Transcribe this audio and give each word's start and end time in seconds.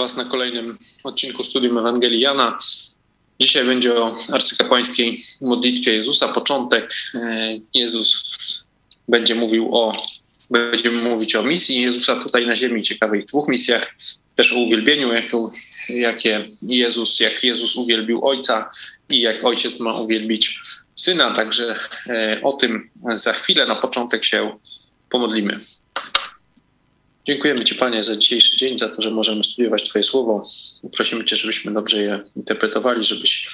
Was 0.00 0.16
na 0.16 0.24
kolejnym 0.24 0.78
odcinku 1.04 1.44
Studium 1.44 1.78
Ewangelii 1.78 2.20
Jana. 2.20 2.58
Dzisiaj 3.40 3.64
będzie 3.64 3.94
o 3.94 4.14
arcykapłańskiej 4.32 5.22
modlitwie 5.40 5.94
Jezusa. 5.94 6.28
Początek. 6.28 6.92
E, 7.14 7.58
Jezus 7.74 8.24
będzie 9.08 9.34
mówił 9.34 9.76
o, 9.76 9.92
będziemy 10.50 11.02
mówić 11.02 11.36
o 11.36 11.42
misji 11.42 11.82
Jezusa 11.82 12.16
tutaj 12.16 12.46
na 12.46 12.56
ziemi, 12.56 12.82
ciekawych 12.82 13.24
dwóch 13.24 13.48
misjach, 13.48 13.94
też 14.36 14.52
o 14.52 14.58
uwielbieniu, 14.58 15.12
jak, 15.12 15.32
jakie 15.88 16.48
Jezus, 16.62 17.20
jak 17.20 17.44
Jezus 17.44 17.76
uwielbił 17.76 18.26
Ojca 18.26 18.70
i 19.08 19.20
jak 19.20 19.44
Ojciec 19.44 19.80
ma 19.80 20.00
uwielbić 20.00 20.58
Syna. 20.94 21.30
Także 21.30 21.76
e, 22.08 22.40
o 22.42 22.52
tym 22.52 22.90
za 23.14 23.32
chwilę. 23.32 23.66
Na 23.66 23.76
początek 23.76 24.24
się 24.24 24.58
pomodlimy. 25.10 25.60
Dziękujemy 27.30 27.64
Ci, 27.64 27.74
Panie, 27.74 28.02
za 28.02 28.16
dzisiejszy 28.16 28.56
dzień, 28.56 28.78
za 28.78 28.88
to, 28.88 29.02
że 29.02 29.10
możemy 29.10 29.44
studiować 29.44 29.88
Twoje 29.88 30.02
słowo. 30.02 30.50
Prosimy 30.92 31.24
Cię, 31.24 31.36
żebyśmy 31.36 31.72
dobrze 31.72 32.02
je 32.02 32.20
interpretowali, 32.36 33.04
żebyś 33.04 33.48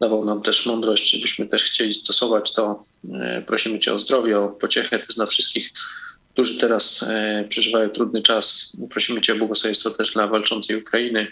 dawał 0.00 0.24
nam 0.24 0.42
też 0.42 0.66
mądrość, 0.66 1.10
żebyśmy 1.10 1.46
też 1.46 1.62
chcieli 1.62 1.94
stosować 1.94 2.52
to. 2.52 2.84
E, 3.14 3.42
prosimy 3.42 3.78
Cię 3.78 3.92
o 3.92 3.98
zdrowie, 3.98 4.38
o 4.38 4.48
pociechę 4.48 4.98
też 4.98 5.16
dla 5.16 5.26
wszystkich, 5.26 5.70
którzy 6.32 6.58
teraz 6.58 7.02
e, 7.02 7.44
przeżywają 7.48 7.90
trudny 7.90 8.22
czas. 8.22 8.72
Prosimy 8.90 9.20
Cię 9.20 9.32
o 9.32 9.36
błogosławieństwo 9.36 9.90
też 9.90 10.12
dla 10.12 10.26
walczącej 10.26 10.76
Ukrainy. 10.76 11.26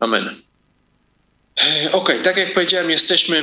Amen. 0.00 0.42
E, 1.62 1.92
ok, 1.92 2.12
tak 2.22 2.36
jak 2.36 2.52
powiedziałem, 2.52 2.90
jesteśmy 2.90 3.42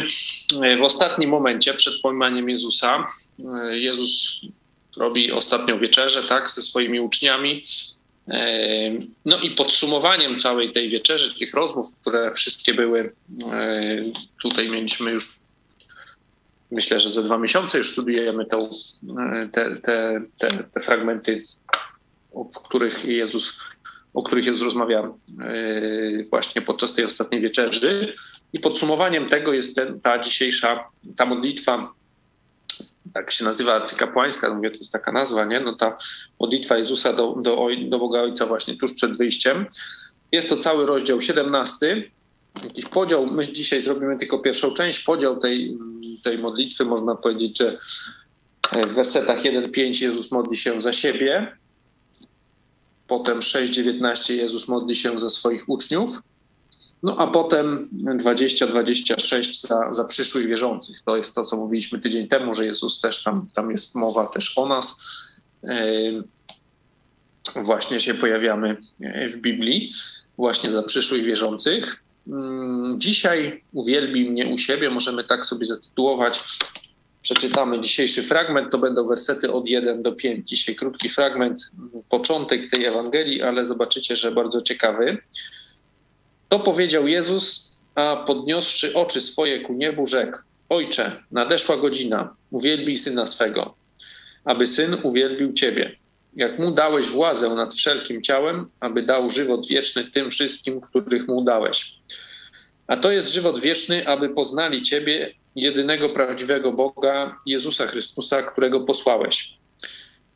w 0.79 0.83
ostatnim 0.83 1.29
momencie 1.29 1.73
przed 1.73 1.93
pojmaniem 2.01 2.49
Jezusa. 2.49 3.05
Jezus 3.71 4.41
robi 4.97 5.31
ostatnią 5.31 5.79
wieczerzę, 5.79 6.23
tak, 6.23 6.49
ze 6.49 6.61
swoimi 6.61 6.99
uczniami. 6.99 7.63
E, 8.27 8.91
no 9.25 9.39
i 9.39 9.51
podsumowaniem 9.51 10.37
całej 10.37 10.71
tej 10.71 10.89
wieczerzy, 10.89 11.39
tych 11.39 11.53
rozmów, 11.53 11.87
które 12.01 12.31
wszystkie 12.31 12.73
były, 12.73 13.13
e, 13.51 14.01
tutaj 14.41 14.69
mieliśmy 14.69 15.11
już, 15.11 15.35
myślę, 16.71 16.99
że 16.99 17.09
za 17.09 17.21
dwa 17.21 17.37
miesiące 17.37 17.77
już 17.77 17.91
studujemy 17.91 18.45
tą, 18.45 18.69
e, 19.19 19.47
te, 19.47 19.75
te, 19.75 20.21
te, 20.39 20.47
te 20.63 20.79
fragmenty, 20.79 21.43
w 22.55 22.59
których 22.59 23.05
Jezus, 23.05 23.59
o 24.13 24.23
których 24.23 24.45
Jezus 24.45 24.61
rozmawia 24.61 25.11
właśnie 26.29 26.61
podczas 26.61 26.93
tej 26.93 27.05
ostatniej 27.05 27.41
wieczerzy. 27.41 28.13
I 28.53 28.59
podsumowaniem 28.59 29.25
tego 29.25 29.53
jest 29.53 29.75
ten, 29.75 30.01
ta 30.01 30.19
dzisiejsza, 30.19 30.89
ta 31.15 31.25
modlitwa 31.25 31.93
tak 33.13 33.31
się 33.31 33.45
nazywa 33.45 33.73
arcykapłańska, 33.73 34.53
mówię, 34.53 34.71
to 34.71 34.77
jest 34.77 34.91
taka 34.91 35.11
nazwa, 35.11 35.45
nie? 35.45 35.59
No 35.59 35.75
ta 35.75 35.97
modlitwa 36.39 36.77
Jezusa 36.77 37.13
do, 37.13 37.35
do, 37.41 37.67
do 37.89 37.99
Boga 37.99 38.21
Ojca 38.21 38.45
właśnie 38.45 38.77
tuż 38.77 38.93
przed 38.93 39.17
wyjściem. 39.17 39.65
Jest 40.31 40.49
to 40.49 40.57
cały 40.57 40.85
rozdział 40.85 41.21
17, 41.21 42.03
jakiś 42.63 42.85
podział. 42.85 43.27
My 43.27 43.47
dzisiaj 43.47 43.81
zrobimy 43.81 44.17
tylko 44.17 44.39
pierwszą 44.39 44.73
część. 44.73 44.99
Podział 44.99 45.39
tej, 45.39 45.77
tej 46.23 46.37
modlitwy 46.37 46.85
można 46.85 47.15
powiedzieć, 47.15 47.57
że 47.57 47.77
w 48.87 48.95
wersetach 48.95 49.41
1-5 49.41 50.03
Jezus 50.03 50.31
modli 50.31 50.57
się 50.57 50.81
za 50.81 50.93
siebie, 50.93 51.57
potem 53.07 53.39
6-19 53.39 54.33
Jezus 54.33 54.67
modli 54.67 54.95
się 54.95 55.19
za 55.19 55.29
swoich 55.29 55.69
uczniów, 55.69 56.09
no 57.03 57.15
a 57.17 57.27
potem 57.27 57.89
20-26 58.19 59.67
za, 59.67 59.93
za 59.93 60.05
przyszłych 60.05 60.47
wierzących. 60.47 61.01
To 61.05 61.17
jest 61.17 61.35
to, 61.35 61.43
co 61.43 61.57
mówiliśmy 61.57 61.99
tydzień 61.99 62.27
temu, 62.27 62.53
że 62.53 62.65
Jezus 62.65 62.99
też 62.99 63.23
tam, 63.23 63.47
tam 63.53 63.71
jest 63.71 63.95
mowa 63.95 64.27
też 64.27 64.57
o 64.57 64.67
nas. 64.67 65.01
Właśnie 67.55 67.99
się 67.99 68.13
pojawiamy 68.13 68.77
w 69.29 69.37
Biblii, 69.37 69.91
właśnie 70.37 70.71
za 70.71 70.83
przyszłych 70.83 71.23
wierzących. 71.23 72.03
Dzisiaj 72.97 73.63
uwielbi 73.73 74.29
mnie 74.29 74.47
u 74.47 74.57
siebie, 74.57 74.89
możemy 74.89 75.23
tak 75.23 75.45
sobie 75.45 75.65
zatytułować. 75.65 76.39
Przeczytamy 77.21 77.81
dzisiejszy 77.81 78.23
fragment, 78.23 78.71
to 78.71 78.77
będą 78.77 79.07
wersety 79.07 79.51
od 79.51 79.67
1 79.67 80.03
do 80.03 80.11
5. 80.11 80.49
Dzisiaj 80.49 80.75
krótki 80.75 81.09
fragment, 81.09 81.71
początek 82.09 82.69
tej 82.71 82.85
Ewangelii, 82.85 83.41
ale 83.41 83.65
zobaczycie, 83.65 84.15
że 84.15 84.31
bardzo 84.31 84.61
ciekawy. 84.61 85.17
To 86.55 86.59
powiedział 86.59 87.07
Jezus, 87.07 87.77
a 87.95 88.23
podniosszy 88.27 88.93
oczy 88.93 89.21
swoje 89.21 89.59
ku 89.59 89.73
niebu, 89.73 90.05
rzekł: 90.05 90.37
Ojcze, 90.69 91.23
nadeszła 91.31 91.77
godzina, 91.77 92.35
uwielbij 92.51 92.97
syna 92.97 93.25
swego, 93.25 93.75
aby 94.45 94.67
syn 94.67 94.97
uwielbił 95.03 95.53
ciebie. 95.53 95.95
Jak 96.35 96.59
mu 96.59 96.71
dałeś 96.71 97.05
władzę 97.07 97.49
nad 97.49 97.75
wszelkim 97.75 98.21
ciałem, 98.21 98.69
aby 98.79 99.03
dał 99.03 99.29
żywot 99.29 99.67
wieczny 99.67 100.03
tym 100.03 100.29
wszystkim, 100.29 100.81
których 100.81 101.27
mu 101.27 101.43
dałeś. 101.43 101.95
A 102.87 102.97
to 102.97 103.11
jest 103.11 103.33
żywot 103.33 103.59
wieczny, 103.59 104.07
aby 104.07 104.29
poznali 104.29 104.81
Ciebie, 104.81 105.33
jedynego 105.55 106.09
prawdziwego 106.09 106.71
Boga, 106.71 107.37
Jezusa 107.45 107.87
Chrystusa, 107.87 108.43
którego 108.43 108.79
posłałeś. 108.79 109.53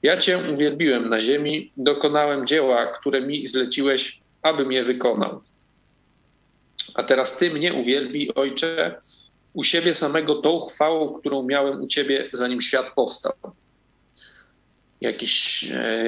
Ja 0.04 0.18
Cię 0.18 0.40
uwielbiłem 0.54 1.10
na 1.10 1.20
ziemi, 1.20 1.72
dokonałem 1.78 2.48
dzieła, 2.48 2.86
które 2.86 3.22
mi 3.22 3.48
zleciłeś, 3.48 4.20
abym 4.42 4.72
je 4.72 4.84
wykonał. 4.84 5.42
A 6.96 7.04
teraz 7.04 7.38
Ty 7.38 7.52
mnie 7.52 7.74
uwielbi, 7.74 8.34
Ojcze, 8.36 8.96
u 9.54 9.64
siebie 9.64 9.94
samego 9.94 10.36
tą 10.36 10.60
chwałą, 10.60 11.10
którą 11.10 11.44
miałem 11.44 11.82
u 11.82 11.88
Ciebie, 11.88 12.30
zanim 12.34 12.62
świat 12.62 12.92
powstał. 12.96 13.34
Jakiś 15.02 15.64
e, 15.72 16.04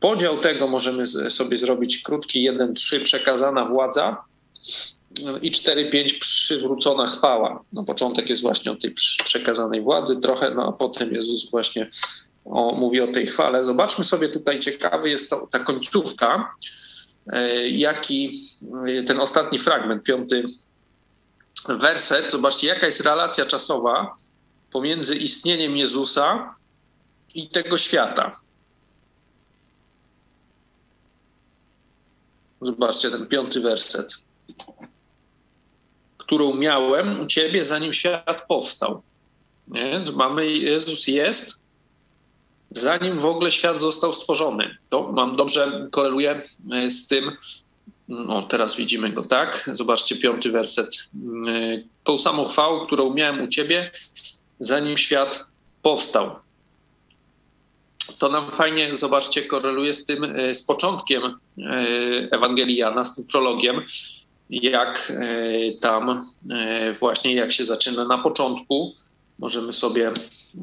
podział 0.00 0.38
tego 0.38 0.68
możemy 0.68 1.06
sobie 1.06 1.56
zrobić 1.56 2.02
krótki 2.02 2.50
1-3 2.50 3.02
przekazana 3.02 3.64
władza 3.64 4.24
i 5.42 5.52
4-5 5.52 6.18
przywrócona 6.20 7.06
chwała. 7.06 7.64
Na 7.72 7.84
początek 7.84 8.30
jest 8.30 8.42
właśnie 8.42 8.72
o 8.72 8.76
tej 8.76 8.94
przekazanej 9.24 9.82
władzy 9.82 10.20
trochę, 10.20 10.54
no 10.54 10.68
a 10.68 10.72
potem 10.72 11.14
Jezus 11.14 11.50
właśnie 11.50 11.90
o, 12.44 12.74
mówi 12.74 13.00
o 13.00 13.06
tej 13.06 13.26
chwale. 13.26 13.64
Zobaczmy 13.64 14.04
sobie 14.04 14.28
tutaj, 14.28 14.58
ciekawy 14.58 15.10
jest 15.10 15.30
to, 15.30 15.48
ta 15.50 15.58
końcówka, 15.58 16.54
E, 17.26 17.68
jaki 17.68 18.40
e, 18.86 19.02
ten 19.02 19.20
ostatni 19.20 19.58
fragment, 19.58 20.02
piąty 20.02 20.44
werset, 21.68 22.32
zobaczcie, 22.32 22.66
jaka 22.66 22.86
jest 22.86 23.00
relacja 23.00 23.46
czasowa 23.46 24.16
pomiędzy 24.72 25.16
istnieniem 25.16 25.76
Jezusa 25.76 26.54
i 27.34 27.48
tego 27.48 27.78
świata. 27.78 28.40
Zobaczcie 32.60 33.10
ten 33.10 33.26
piąty 33.26 33.60
werset. 33.60 34.14
Którą 36.18 36.54
miałem 36.54 37.20
u 37.20 37.26
ciebie, 37.26 37.64
zanim 37.64 37.92
świat 37.92 38.46
powstał. 38.48 39.02
Nie? 39.68 40.04
Mamy, 40.14 40.46
Jezus 40.46 41.06
jest, 41.06 41.61
zanim 42.74 43.20
w 43.20 43.26
ogóle 43.26 43.50
świat 43.50 43.80
został 43.80 44.12
stworzony. 44.12 44.76
To 44.90 45.12
mam 45.12 45.36
dobrze 45.36 45.88
koreluje 45.90 46.42
e, 46.72 46.90
z 46.90 47.08
tym, 47.08 47.36
no 48.08 48.42
teraz 48.42 48.76
widzimy 48.76 49.10
go 49.10 49.22
tak, 49.22 49.70
zobaczcie 49.72 50.16
piąty 50.16 50.50
werset. 50.50 51.08
E, 51.48 51.82
tą 52.04 52.18
samą 52.18 52.44
chwałą, 52.44 52.86
którą 52.86 53.14
miałem 53.14 53.42
u 53.42 53.46
ciebie, 53.46 53.90
zanim 54.60 54.96
świat 54.96 55.44
powstał. 55.82 56.30
To 58.18 58.28
nam 58.28 58.50
fajnie, 58.50 58.96
zobaczcie, 58.96 59.42
koreluje 59.42 59.94
z 59.94 60.04
tym, 60.04 60.24
e, 60.24 60.54
z 60.54 60.62
początkiem 60.62 61.22
Ewangelii 62.30 62.76
Jana, 62.76 63.04
z 63.04 63.16
tym 63.16 63.26
prologiem, 63.26 63.82
jak 64.50 65.12
tam 65.80 66.20
właśnie, 67.00 67.34
jak 67.34 67.52
się 67.52 67.64
zaczyna 67.64 68.04
na 68.04 68.16
początku, 68.16 68.94
możemy 69.42 69.72
sobie 69.72 70.12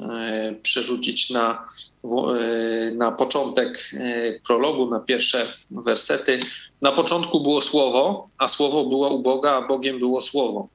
e, 0.01 0.55
przerzucić 0.63 1.29
na, 1.29 1.65
e, 2.03 2.91
na 2.91 3.11
początek 3.11 3.91
e, 3.93 4.39
prologu, 4.47 4.89
na 4.89 4.99
pierwsze 4.99 5.53
wersety. 5.71 6.39
Na 6.81 6.91
początku 6.91 7.41
było 7.41 7.61
słowo, 7.61 8.29
a 8.37 8.47
słowo 8.47 8.85
było 8.85 9.09
u 9.09 9.19
Boga, 9.19 9.51
a 9.51 9.67
Bogiem 9.67 9.99
było 9.99 10.21
słowo. 10.21 10.67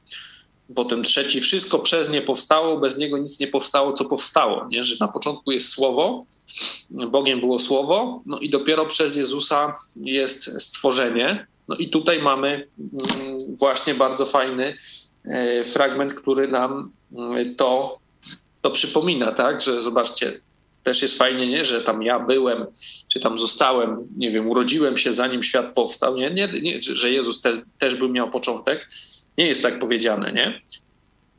Potem 0.74 1.04
trzeci, 1.04 1.40
wszystko 1.40 1.78
przez 1.78 2.10
nie 2.10 2.22
powstało, 2.22 2.78
bez 2.78 2.98
niego 2.98 3.18
nic 3.18 3.40
nie 3.40 3.46
powstało, 3.46 3.92
co 3.92 4.04
powstało. 4.04 4.66
Nie? 4.68 4.84
Że 4.84 4.96
na 5.00 5.08
początku 5.08 5.52
jest 5.52 5.68
słowo, 5.68 6.24
Bogiem 6.90 7.40
było 7.40 7.58
słowo, 7.58 8.22
no 8.26 8.38
i 8.38 8.50
dopiero 8.50 8.86
przez 8.86 9.16
Jezusa 9.16 9.76
jest 9.96 10.62
stworzenie. 10.62 11.46
No 11.68 11.76
i 11.76 11.90
tutaj 11.90 12.22
mamy 12.22 12.68
mm, 12.78 13.56
właśnie 13.56 13.94
bardzo 13.94 14.26
fajny 14.26 14.76
fragment, 15.64 16.14
który 16.14 16.48
nam 16.48 16.92
to, 17.56 17.98
to 18.62 18.70
przypomina, 18.70 19.32
tak, 19.32 19.60
że 19.60 19.80
zobaczcie, 19.80 20.40
też 20.84 21.02
jest 21.02 21.18
fajnie, 21.18 21.46
nie, 21.46 21.64
że 21.64 21.80
tam 21.80 22.02
ja 22.02 22.20
byłem, 22.20 22.66
czy 23.08 23.20
tam 23.20 23.38
zostałem, 23.38 24.08
nie 24.16 24.30
wiem, 24.30 24.48
urodziłem 24.48 24.96
się 24.96 25.12
zanim 25.12 25.42
świat 25.42 25.74
powstał, 25.74 26.16
nie, 26.16 26.30
nie, 26.30 26.48
nie 26.62 26.82
że 26.82 27.10
Jezus 27.10 27.40
te, 27.40 27.52
też 27.78 27.94
by 27.94 28.08
miał 28.08 28.30
początek. 28.30 28.88
Nie 29.38 29.46
jest 29.46 29.62
tak 29.62 29.78
powiedziane, 29.78 30.32
nie? 30.32 30.60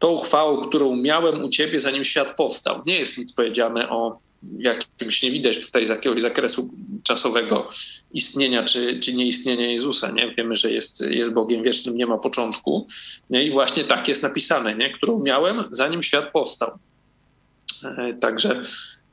Tą 0.05 0.17
chwałą, 0.17 0.57
którą 0.57 0.95
miałem 0.95 1.43
u 1.43 1.49
Ciebie, 1.49 1.79
zanim 1.79 2.03
świat 2.03 2.35
powstał. 2.35 2.81
Nie 2.85 2.99
jest 2.99 3.17
nic 3.17 3.33
powiedziane 3.33 3.89
o 3.89 4.19
jakimś, 4.57 5.23
nie 5.23 5.31
widać 5.31 5.59
tutaj 5.59 5.87
z 5.87 5.89
jakiegoś 5.89 6.21
zakresu 6.21 6.69
czasowego 7.03 7.67
istnienia 8.13 8.63
czy, 8.63 8.99
czy 8.99 9.13
nieistnienia 9.13 9.71
Jezusa. 9.71 10.11
Nie? 10.11 10.31
Wiemy, 10.31 10.55
że 10.55 10.71
jest, 10.71 11.01
jest 11.01 11.33
Bogiem 11.33 11.63
wiecznym, 11.63 11.97
nie 11.97 12.07
ma 12.07 12.17
początku. 12.17 12.87
Nie? 13.29 13.43
I 13.43 13.51
właśnie 13.51 13.83
tak 13.83 14.07
jest 14.07 14.23
napisane, 14.23 14.75
nie? 14.75 14.89
którą 14.89 15.19
miałem, 15.19 15.63
zanim 15.71 16.03
świat 16.03 16.31
powstał. 16.31 16.71
E, 17.83 18.13
także 18.13 18.59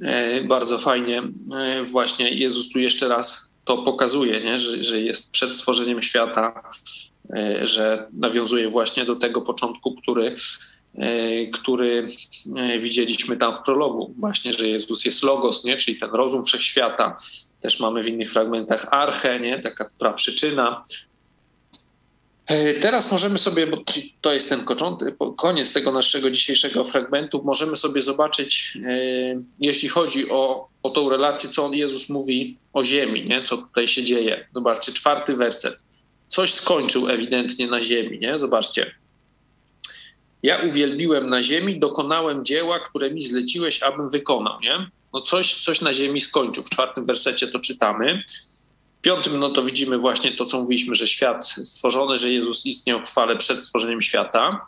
e, 0.00 0.44
bardzo 0.44 0.78
fajnie 0.78 1.22
e, 1.54 1.84
właśnie 1.84 2.30
Jezus 2.30 2.68
tu 2.68 2.78
jeszcze 2.78 3.08
raz 3.08 3.52
to 3.64 3.82
pokazuje, 3.82 4.40
nie? 4.40 4.58
Że, 4.58 4.84
że 4.84 5.00
jest 5.00 5.30
przed 5.30 5.50
stworzeniem 5.50 6.02
świata, 6.02 6.62
że 7.62 8.08
nawiązuje 8.12 8.68
właśnie 8.68 9.04
do 9.04 9.16
tego 9.16 9.40
początku, 9.40 9.94
który 9.94 10.34
który 11.52 12.06
e, 12.56 12.78
widzieliśmy 12.78 13.36
tam 13.36 13.54
w 13.54 13.58
prologu, 13.58 14.14
właśnie, 14.18 14.52
że 14.52 14.68
Jezus 14.68 15.04
jest 15.04 15.22
logos, 15.22 15.64
nie? 15.64 15.76
czyli 15.76 15.98
ten 15.98 16.10
rozum 16.10 16.44
wszechświata. 16.44 17.16
Też 17.60 17.80
mamy 17.80 18.02
w 18.02 18.08
innych 18.08 18.32
fragmentach 18.32 18.86
archę, 18.90 19.40
nie? 19.40 19.60
taka 19.60 20.12
przyczyna. 20.12 20.84
E, 22.46 22.74
teraz 22.74 23.12
możemy 23.12 23.38
sobie, 23.38 23.66
bo 23.66 23.76
to 24.20 24.32
jest 24.32 24.48
ten 24.48 24.64
koniec 25.36 25.72
tego 25.72 25.92
naszego 25.92 26.30
dzisiejszego 26.30 26.84
fragmentu, 26.84 27.42
możemy 27.44 27.76
sobie 27.76 28.02
zobaczyć, 28.02 28.78
jeśli 29.60 29.88
chodzi 29.88 30.30
o, 30.30 30.68
o 30.82 30.90
tą 30.90 31.08
relację, 31.08 31.50
co 31.50 31.72
Jezus 31.72 32.08
mówi 32.08 32.56
o 32.72 32.84
ziemi, 32.84 33.28
nie? 33.28 33.42
co 33.42 33.56
tutaj 33.56 33.88
się 33.88 34.04
dzieje. 34.04 34.48
Zobaczcie, 34.54 34.92
czwarty 34.92 35.36
werset. 35.36 35.84
Coś 36.28 36.54
skończył 36.54 37.08
ewidentnie 37.08 37.66
na 37.66 37.80
ziemi, 37.80 38.18
nie? 38.18 38.38
Zobaczcie 38.38 39.01
ja 40.42 40.62
uwielbiłem 40.68 41.26
na 41.26 41.42
ziemi, 41.42 41.78
dokonałem 41.78 42.44
dzieła, 42.44 42.80
które 42.80 43.10
mi 43.10 43.22
zleciłeś, 43.22 43.82
abym 43.82 44.10
wykonał. 44.10 44.60
Nie? 44.60 44.90
No 45.12 45.20
coś, 45.20 45.54
coś 45.64 45.80
na 45.80 45.92
ziemi 45.92 46.20
skończył. 46.20 46.64
W 46.64 46.70
czwartym 46.70 47.04
wersecie 47.04 47.48
to 47.48 47.60
czytamy. 47.60 48.24
W 48.98 49.02
piątym, 49.02 49.40
no 49.40 49.50
to 49.50 49.62
widzimy 49.62 49.98
właśnie 49.98 50.32
to, 50.32 50.44
co 50.44 50.60
mówiliśmy, 50.60 50.94
że 50.94 51.06
świat 51.06 51.46
stworzony, 51.46 52.18
że 52.18 52.30
Jezus 52.30 52.66
istniał 52.66 53.00
w 53.00 53.08
chwale 53.08 53.36
przed 53.36 53.60
stworzeniem 53.60 54.02
świata. 54.02 54.66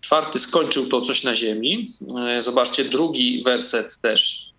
Czwarty 0.00 0.38
skończył 0.38 0.88
to 0.88 1.00
coś 1.00 1.24
na 1.24 1.34
ziemi. 1.34 1.88
E, 2.18 2.42
zobaczcie, 2.42 2.84
drugi 2.84 3.42
werset 3.44 4.00
też. 4.00 4.50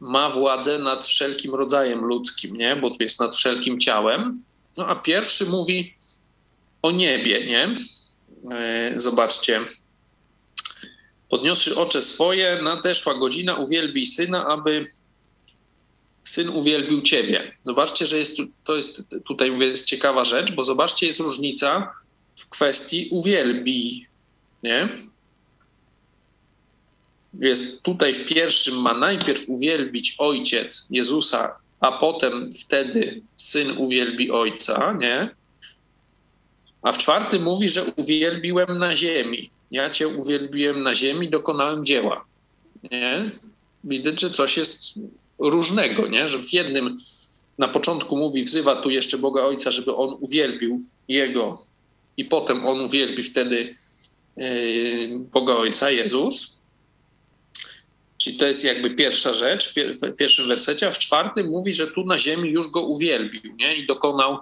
Ma 0.00 0.30
władzę 0.30 0.78
nad 0.78 1.06
wszelkim 1.06 1.54
rodzajem 1.54 2.04
ludzkim, 2.04 2.56
nie? 2.56 2.76
bo 2.76 2.90
tu 2.90 3.02
jest 3.02 3.20
nad 3.20 3.36
wszelkim 3.36 3.80
ciałem. 3.80 4.42
No 4.76 4.86
a 4.86 4.96
pierwszy 4.96 5.46
mówi 5.46 5.94
o 6.82 6.90
niebie, 6.90 7.46
nie? 7.46 7.74
E, 8.54 9.00
zobaczcie, 9.00 9.60
Podniosły 11.30 11.76
oczy 11.76 12.02
swoje, 12.02 12.62
nadeszła 12.62 13.14
godzina, 13.14 13.54
uwielbij 13.54 14.06
syna, 14.06 14.46
aby 14.46 14.86
syn 16.24 16.48
uwielbił 16.48 17.02
ciebie. 17.02 17.52
Zobaczcie, 17.62 18.06
że 18.06 18.18
jest, 18.18 18.38
to 18.64 18.76
jest 18.76 19.02
tutaj 19.24 19.50
mówię, 19.50 19.66
jest 19.66 19.86
ciekawa 19.86 20.24
rzecz, 20.24 20.52
bo 20.52 20.64
zobaczcie, 20.64 21.06
jest 21.06 21.20
różnica 21.20 21.92
w 22.36 22.48
kwestii 22.48 23.08
uwielbij, 23.10 24.06
nie? 24.62 24.88
Jest 27.40 27.82
tutaj 27.82 28.14
w 28.14 28.26
pierwszym 28.26 28.80
ma 28.80 28.94
najpierw 28.94 29.48
uwielbić 29.48 30.14
ojciec 30.18 30.86
Jezusa, 30.90 31.56
a 31.80 31.92
potem 31.92 32.52
wtedy 32.52 33.22
syn 33.36 33.78
uwielbi 33.78 34.30
ojca, 34.30 34.96
nie? 35.00 35.30
A 36.82 36.92
w 36.92 36.98
czwartym 36.98 37.42
mówi, 37.42 37.68
że 37.68 37.84
uwielbiłem 37.84 38.78
na 38.78 38.96
ziemi 38.96 39.50
ja 39.70 39.90
Cię 39.90 40.08
uwielbiłem 40.08 40.82
na 40.82 40.94
ziemi, 40.94 41.28
dokonałem 41.28 41.84
dzieła. 41.84 42.24
Nie? 42.90 43.30
Widać, 43.84 44.20
że 44.20 44.30
coś 44.30 44.56
jest 44.56 44.82
różnego, 45.38 46.08
nie? 46.08 46.28
że 46.28 46.38
w 46.38 46.52
jednym 46.52 46.96
na 47.58 47.68
początku 47.68 48.16
mówi, 48.16 48.44
wzywa 48.44 48.76
tu 48.76 48.90
jeszcze 48.90 49.18
Boga 49.18 49.42
Ojca, 49.42 49.70
żeby 49.70 49.94
On 49.94 50.16
uwielbił 50.20 50.80
Jego 51.08 51.62
i 52.16 52.24
potem 52.24 52.66
On 52.66 52.80
uwielbi 52.80 53.22
wtedy 53.22 53.74
yy, 54.36 55.18
Boga 55.32 55.54
Ojca, 55.54 55.90
Jezus. 55.90 56.60
Czyli 58.18 58.36
to 58.36 58.46
jest 58.46 58.64
jakby 58.64 58.90
pierwsza 58.90 59.34
rzecz 59.34 59.74
w 59.74 60.16
pierwszym 60.16 60.48
wersecie, 60.48 60.88
a 60.88 60.92
w 60.92 60.98
czwartym 60.98 61.46
mówi, 61.48 61.74
że 61.74 61.86
tu 61.86 62.04
na 62.04 62.18
ziemi 62.18 62.50
już 62.50 62.68
Go 62.68 62.82
uwielbił 62.82 63.56
nie? 63.56 63.76
i 63.76 63.86
dokonał 63.86 64.38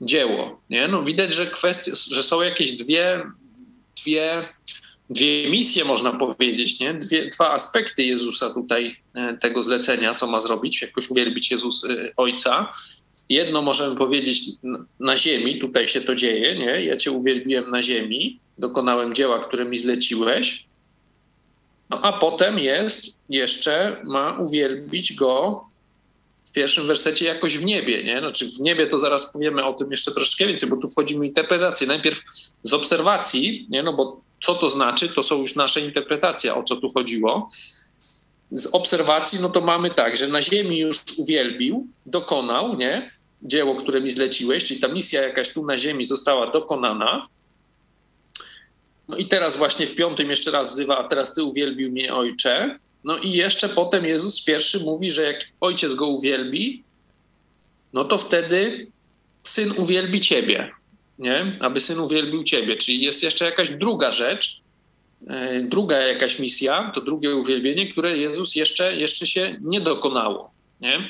dzieło. 0.00 0.60
Nie? 0.70 0.88
No 0.88 1.02
widać, 1.02 1.34
że, 1.34 1.46
kwestie, 1.46 1.92
że 2.10 2.22
są 2.22 2.42
jakieś 2.42 2.72
dwie 2.72 3.22
dwie, 4.02 4.48
dwie 5.10 5.50
misje, 5.50 5.84
można 5.84 6.12
powiedzieć, 6.12 6.80
nie? 6.80 6.94
Dwie, 6.94 7.28
dwa 7.30 7.52
aspekty 7.52 8.04
Jezusa 8.04 8.54
tutaj, 8.54 8.96
e, 9.14 9.36
tego 9.36 9.62
zlecenia, 9.62 10.14
co 10.14 10.26
ma 10.26 10.40
zrobić, 10.40 10.82
jakoś 10.82 11.10
uwielbić 11.10 11.50
Jezus 11.50 11.84
e, 11.84 12.12
Ojca. 12.16 12.72
Jedno 13.28 13.62
możemy 13.62 13.96
powiedzieć 13.96 14.42
na 15.00 15.16
ziemi, 15.16 15.58
tutaj 15.58 15.88
się 15.88 16.00
to 16.00 16.14
dzieje, 16.14 16.58
nie? 16.58 16.84
Ja 16.84 16.96
Cię 16.96 17.10
uwielbiłem 17.10 17.70
na 17.70 17.82
ziemi, 17.82 18.40
dokonałem 18.58 19.14
dzieła, 19.14 19.38
które 19.38 19.64
mi 19.64 19.78
zleciłeś. 19.78 20.66
No 21.90 22.00
a 22.02 22.12
potem 22.12 22.58
jest 22.58 23.18
jeszcze, 23.28 23.96
ma 24.04 24.38
uwielbić 24.38 25.14
go 25.14 25.64
pierwszym 26.56 26.86
wersecie 26.86 27.26
jakoś 27.26 27.58
w 27.58 27.64
niebie, 27.64 28.04
nie? 28.04 28.18
Znaczy 28.18 28.46
w 28.50 28.60
niebie 28.60 28.86
to 28.86 28.98
zaraz 28.98 29.32
powiemy 29.32 29.64
o 29.64 29.72
tym 29.72 29.90
jeszcze 29.90 30.12
troszkę 30.12 30.46
więcej, 30.46 30.68
bo 30.68 30.76
tu 30.76 30.88
wchodzimy 30.88 31.20
w 31.20 31.24
interpretację. 31.24 31.86
Najpierw 31.86 32.22
z 32.62 32.72
obserwacji, 32.72 33.66
nie? 33.70 33.82
No 33.82 33.92
bo 33.92 34.20
co 34.42 34.54
to 34.54 34.70
znaczy, 34.70 35.08
to 35.08 35.22
są 35.22 35.40
już 35.40 35.56
nasze 35.56 35.80
interpretacje, 35.80 36.54
o 36.54 36.62
co 36.62 36.76
tu 36.76 36.90
chodziło. 36.90 37.48
Z 38.50 38.66
obserwacji, 38.66 39.38
no 39.42 39.48
to 39.48 39.60
mamy 39.60 39.90
tak, 39.90 40.16
że 40.16 40.28
na 40.28 40.42
ziemi 40.42 40.78
już 40.78 40.96
uwielbił, 41.16 41.86
dokonał, 42.06 42.76
nie? 42.76 43.10
Dzieło, 43.42 43.74
które 43.74 44.00
mi 44.00 44.10
zleciłeś, 44.10 44.64
czyli 44.64 44.80
ta 44.80 44.88
misja 44.88 45.22
jakaś 45.22 45.52
tu 45.52 45.66
na 45.66 45.78
ziemi 45.78 46.04
została 46.04 46.50
dokonana. 46.50 47.26
No 49.08 49.16
i 49.16 49.28
teraz 49.28 49.56
właśnie 49.56 49.86
w 49.86 49.94
piątym 49.94 50.30
jeszcze 50.30 50.50
raz 50.50 50.70
wzywa, 50.70 50.98
a 50.98 51.08
teraz 51.08 51.34
ty 51.34 51.42
uwielbił 51.42 51.90
mnie, 51.90 52.14
ojcze. 52.14 52.78
No 53.06 53.18
i 53.18 53.32
jeszcze 53.32 53.68
potem 53.68 54.04
Jezus 54.04 54.44
pierwszy 54.44 54.80
mówi, 54.80 55.10
że 55.10 55.22
jak 55.22 55.48
ojciec 55.60 55.94
go 55.94 56.06
uwielbi, 56.06 56.82
no 57.92 58.04
to 58.04 58.18
wtedy 58.18 58.86
syn 59.42 59.72
uwielbi 59.76 60.20
ciebie, 60.20 60.70
nie? 61.18 61.56
Aby 61.60 61.80
syn 61.80 61.98
uwielbił 61.98 62.44
ciebie. 62.44 62.76
Czyli 62.76 63.00
jest 63.00 63.22
jeszcze 63.22 63.44
jakaś 63.44 63.70
druga 63.70 64.12
rzecz, 64.12 64.60
e, 65.26 65.60
druga 65.60 65.98
jakaś 65.98 66.38
misja, 66.38 66.90
to 66.94 67.00
drugie 67.00 67.34
uwielbienie, 67.34 67.92
które 67.92 68.18
Jezus 68.18 68.54
jeszcze, 68.54 68.96
jeszcze 68.96 69.26
się 69.26 69.56
nie 69.60 69.80
dokonało, 69.80 70.50
nie? 70.80 71.08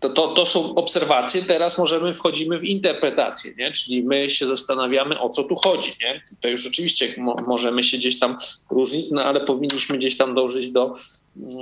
To, 0.00 0.08
to, 0.08 0.34
to 0.34 0.46
są 0.46 0.74
obserwacje, 0.74 1.42
teraz 1.42 1.78
możemy 1.78 2.14
wchodzimy 2.14 2.58
w 2.58 2.64
interpretację, 2.64 3.52
nie? 3.58 3.72
czyli 3.72 4.02
my 4.02 4.30
się 4.30 4.46
zastanawiamy, 4.46 5.20
o 5.20 5.30
co 5.30 5.44
tu 5.44 5.56
chodzi. 5.56 5.92
Nie? 6.02 6.22
To 6.40 6.48
już 6.48 6.60
rzeczywiście 6.60 7.14
mo 7.18 7.36
możemy 7.46 7.84
się 7.84 7.96
gdzieś 7.96 8.18
tam 8.18 8.36
różnić, 8.70 9.10
no 9.10 9.24
ale 9.24 9.40
powinniśmy 9.40 9.98
gdzieś 9.98 10.16
tam 10.16 10.34
dążyć 10.34 10.70
do, 10.70 10.92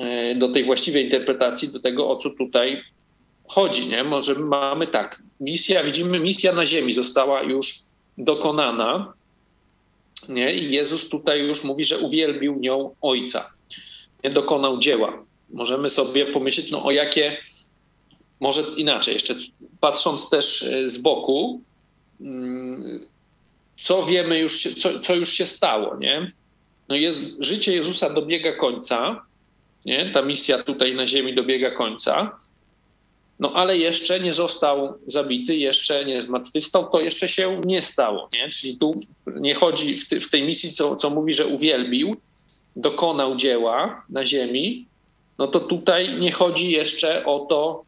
e, 0.00 0.34
do 0.34 0.48
tej 0.48 0.64
właściwej 0.64 1.04
interpretacji, 1.04 1.68
do 1.68 1.80
tego, 1.80 2.10
o 2.10 2.16
co 2.16 2.30
tutaj 2.30 2.82
chodzi. 3.48 3.88
Nie? 3.88 4.04
Może 4.04 4.34
mamy 4.34 4.86
tak, 4.86 5.22
misja, 5.40 5.84
widzimy, 5.84 6.20
misja 6.20 6.52
na 6.52 6.66
ziemi 6.66 6.92
została 6.92 7.42
już 7.42 7.74
dokonana 8.18 9.12
nie? 10.28 10.54
i 10.54 10.70
Jezus 10.70 11.08
tutaj 11.08 11.40
już 11.40 11.64
mówi, 11.64 11.84
że 11.84 11.98
uwielbił 11.98 12.58
nią 12.58 12.94
Ojca, 13.02 13.50
nie 14.24 14.30
dokonał 14.30 14.78
dzieła. 14.78 15.24
Możemy 15.50 15.90
sobie 15.90 16.26
pomyśleć, 16.26 16.70
no 16.70 16.84
o 16.84 16.90
jakie 16.90 17.36
może 18.40 18.62
inaczej, 18.76 19.14
jeszcze 19.14 19.34
patrząc 19.80 20.30
też 20.30 20.62
e, 20.62 20.88
z 20.88 20.98
boku, 20.98 21.60
mm, 22.20 23.06
co 23.80 24.02
wiemy 24.02 24.38
już, 24.38 24.74
co, 24.74 25.00
co 25.00 25.14
już 25.14 25.32
się 25.32 25.46
stało, 25.46 25.96
nie? 25.96 26.26
No 26.88 26.96
jest, 26.96 27.24
życie 27.38 27.74
Jezusa 27.74 28.10
dobiega 28.10 28.52
końca, 28.52 29.22
nie? 29.84 30.10
Ta 30.10 30.22
misja 30.22 30.62
tutaj 30.62 30.94
na 30.94 31.06
ziemi 31.06 31.34
dobiega 31.34 31.70
końca, 31.70 32.36
no 33.38 33.52
ale 33.52 33.78
jeszcze 33.78 34.20
nie 34.20 34.34
został 34.34 34.98
zabity, 35.06 35.56
jeszcze 35.56 36.04
nie 36.04 36.22
zmartwychwstał, 36.22 36.88
to 36.90 37.00
jeszcze 37.00 37.28
się 37.28 37.60
nie 37.64 37.82
stało, 37.82 38.28
nie? 38.32 38.48
Czyli 38.48 38.76
tu 38.76 39.00
nie 39.26 39.54
chodzi 39.54 39.96
w, 39.96 40.08
ty, 40.08 40.20
w 40.20 40.30
tej 40.30 40.42
misji, 40.42 40.72
co, 40.72 40.96
co 40.96 41.10
mówi, 41.10 41.34
że 41.34 41.46
uwielbił, 41.46 42.16
dokonał 42.76 43.36
dzieła 43.36 44.04
na 44.08 44.24
ziemi, 44.24 44.86
no 45.38 45.46
to 45.46 45.60
tutaj 45.60 46.16
nie 46.20 46.32
chodzi 46.32 46.70
jeszcze 46.70 47.24
o 47.24 47.38
to, 47.38 47.84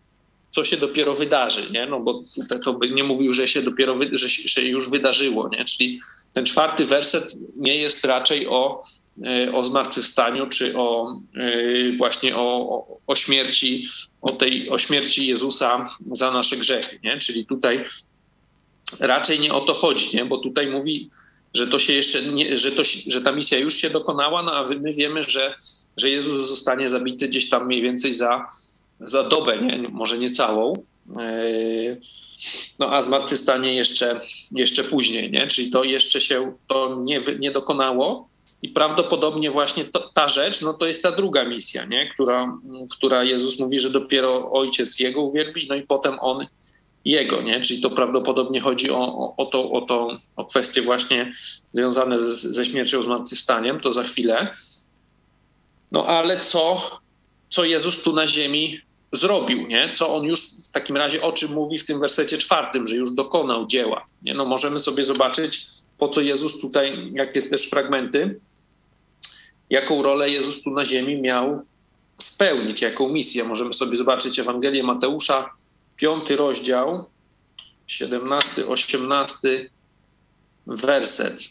co 0.50 0.64
się 0.64 0.76
dopiero 0.76 1.14
wydarzy, 1.14 1.70
nie? 1.70 1.86
No 1.86 2.00
bo 2.00 2.22
to 2.64 2.74
by 2.74 2.90
nie 2.90 3.04
mówił, 3.04 3.32
że 3.32 3.48
się 3.48 3.62
dopiero, 3.62 3.94
wy, 3.94 4.08
że 4.12 4.30
się 4.30 4.62
już 4.62 4.90
wydarzyło, 4.90 5.48
nie? 5.48 5.64
Czyli 5.64 6.00
ten 6.32 6.46
czwarty 6.46 6.86
werset 6.86 7.34
nie 7.56 7.76
jest 7.76 8.04
raczej 8.04 8.48
o, 8.48 8.80
e, 9.24 9.52
o 9.52 9.64
zmartwychwstaniu, 9.64 10.46
czy 10.46 10.76
o 10.76 11.16
e, 11.34 11.96
właśnie 11.96 12.36
o, 12.36 12.86
o 13.06 13.16
śmierci, 13.16 13.86
o 14.22 14.32
tej, 14.32 14.70
o 14.70 14.78
śmierci 14.78 15.26
Jezusa 15.26 15.84
za 16.12 16.30
nasze 16.30 16.56
grzechy, 16.56 17.00
nie? 17.04 17.18
Czyli 17.18 17.46
tutaj 17.46 17.84
raczej 19.00 19.40
nie 19.40 19.54
o 19.54 19.60
to 19.60 19.74
chodzi, 19.74 20.16
nie? 20.16 20.24
Bo 20.24 20.38
tutaj 20.38 20.66
mówi, 20.66 21.10
że 21.54 21.66
to 21.66 21.78
się 21.78 21.92
jeszcze 21.92 22.22
nie, 22.22 22.58
że, 22.58 22.72
to, 22.72 22.82
że 23.06 23.22
ta 23.22 23.32
misja 23.32 23.58
już 23.58 23.74
się 23.74 23.90
dokonała, 23.90 24.42
no 24.42 24.52
a 24.52 24.64
my 24.80 24.92
wiemy, 24.92 25.22
że, 25.22 25.54
że 25.96 26.10
Jezus 26.10 26.48
zostanie 26.48 26.88
zabity 26.88 27.28
gdzieś 27.28 27.48
tam 27.48 27.66
mniej 27.66 27.82
więcej 27.82 28.12
za, 28.14 28.48
za 29.00 29.24
dobę, 29.24 29.58
nie? 29.58 29.88
może 29.88 30.18
nie 30.18 30.30
całą. 30.30 30.72
No 32.78 32.92
a 32.92 33.02
zmartwychwstanie 33.02 33.74
jeszcze, 33.74 34.20
jeszcze 34.52 34.84
później, 34.84 35.30
nie? 35.30 35.46
czyli 35.46 35.70
to 35.70 35.84
jeszcze 35.84 36.20
się 36.20 36.52
to 36.66 36.98
nie, 37.02 37.20
nie 37.38 37.50
dokonało. 37.50 38.28
I 38.62 38.68
prawdopodobnie 38.68 39.50
właśnie 39.50 39.84
to, 39.84 40.10
ta 40.14 40.28
rzecz, 40.28 40.60
no 40.60 40.74
to 40.74 40.86
jest 40.86 41.02
ta 41.02 41.12
druga 41.12 41.44
misja, 41.44 41.84
nie? 41.84 42.08
Która, 42.08 42.58
która 42.90 43.24
Jezus 43.24 43.58
mówi, 43.58 43.78
że 43.78 43.90
dopiero 43.90 44.52
ojciec 44.52 45.00
jego 45.00 45.22
uwielbi, 45.22 45.66
no 45.68 45.74
i 45.74 45.82
potem 45.82 46.16
on 46.20 46.46
jego, 47.04 47.42
nie? 47.42 47.60
Czyli 47.60 47.80
to 47.80 47.90
prawdopodobnie 47.90 48.60
chodzi 48.60 48.90
o, 48.90 48.96
o, 48.98 49.36
o, 49.36 49.46
to, 49.46 49.70
o, 49.70 49.80
to, 49.80 50.18
o 50.36 50.44
kwestie 50.44 50.82
właśnie 50.82 51.32
związane 51.72 52.18
z, 52.18 52.42
ze 52.42 52.64
śmiercią, 52.64 53.02
zmartwychwstaniem, 53.02 53.80
to 53.80 53.92
za 53.92 54.02
chwilę. 54.02 54.52
No 55.92 56.06
ale 56.06 56.40
co, 56.40 56.90
co 57.50 57.64
Jezus 57.64 58.02
tu 58.02 58.12
na 58.12 58.26
ziemi 58.26 58.80
zrobił, 59.12 59.66
nie? 59.66 59.90
Co 59.90 60.16
on 60.16 60.24
już 60.24 60.40
w 60.68 60.72
takim 60.72 60.96
razie 60.96 61.22
o 61.22 61.32
czym 61.32 61.52
mówi 61.52 61.78
w 61.78 61.86
tym 61.86 62.00
wersecie 62.00 62.38
czwartym, 62.38 62.86
że 62.86 62.96
już 62.96 63.10
dokonał 63.14 63.66
dzieła. 63.66 64.06
Nie? 64.22 64.34
No 64.34 64.44
możemy 64.44 64.80
sobie 64.80 65.04
zobaczyć, 65.04 65.66
po 65.98 66.08
co 66.08 66.20
Jezus 66.20 66.58
tutaj, 66.58 67.10
jak 67.12 67.36
jest 67.36 67.50
też 67.50 67.70
fragmenty, 67.70 68.40
jaką 69.70 70.02
rolę 70.02 70.30
Jezus 70.30 70.62
tu 70.62 70.70
na 70.70 70.84
ziemi 70.84 71.20
miał 71.20 71.62
spełnić, 72.18 72.82
jaką 72.82 73.08
misję. 73.08 73.44
Możemy 73.44 73.74
sobie 73.74 73.96
zobaczyć 73.96 74.38
Ewangelię 74.38 74.82
Mateusza, 74.82 75.50
piąty 75.96 76.36
rozdział, 76.36 77.04
17, 77.86 78.66
18 78.66 79.70
werset. 80.66 81.42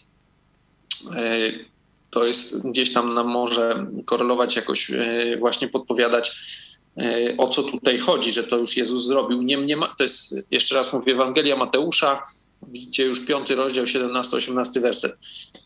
E, 1.16 1.52
to 2.10 2.26
jest 2.26 2.68
gdzieś 2.68 2.94
tam 2.94 3.14
nam 3.14 3.28
może 3.28 3.88
korelować, 4.06 4.56
jakoś 4.56 4.92
e, 4.92 5.38
właśnie 5.40 5.68
podpowiadać, 5.68 6.32
o 7.38 7.48
co 7.48 7.64
tutaj 7.64 8.00
chodzi, 8.00 8.34
że 8.34 8.44
to 8.44 8.58
już 8.58 8.78
Jezus 8.78 9.06
zrobił. 9.06 9.42
Nie, 9.42 9.58
nie 9.58 9.78
ma, 9.78 9.96
to 9.98 10.04
jest, 10.04 10.36
jeszcze 10.52 10.76
raz 10.76 10.94
mówię, 10.94 11.14
Ewangelia 11.14 11.56
Mateusza, 11.56 12.24
widzicie 12.68 13.06
już 13.06 13.26
piąty 13.26 13.56
rozdział, 13.56 13.86
17-18 13.86 14.82
werset. 14.82 15.18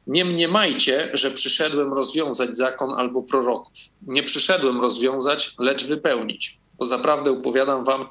Nie 0.08 0.26
mniemajcie, 0.26 1.10
że 1.14 1.32
przyszedłem 1.32 1.94
rozwiązać 1.94 2.58
zakon 2.58 2.92
albo 2.92 3.24
proroków. 3.24 3.74
Nie 4.08 4.24
przyszedłem 4.24 4.82
rozwiązać, 4.82 5.54
lecz 5.60 5.86
wypełnić. 5.86 6.58
Bo 6.80 6.88
zaprawdę 6.88 7.32
upowiadam 7.32 7.84
wam, 7.84 8.06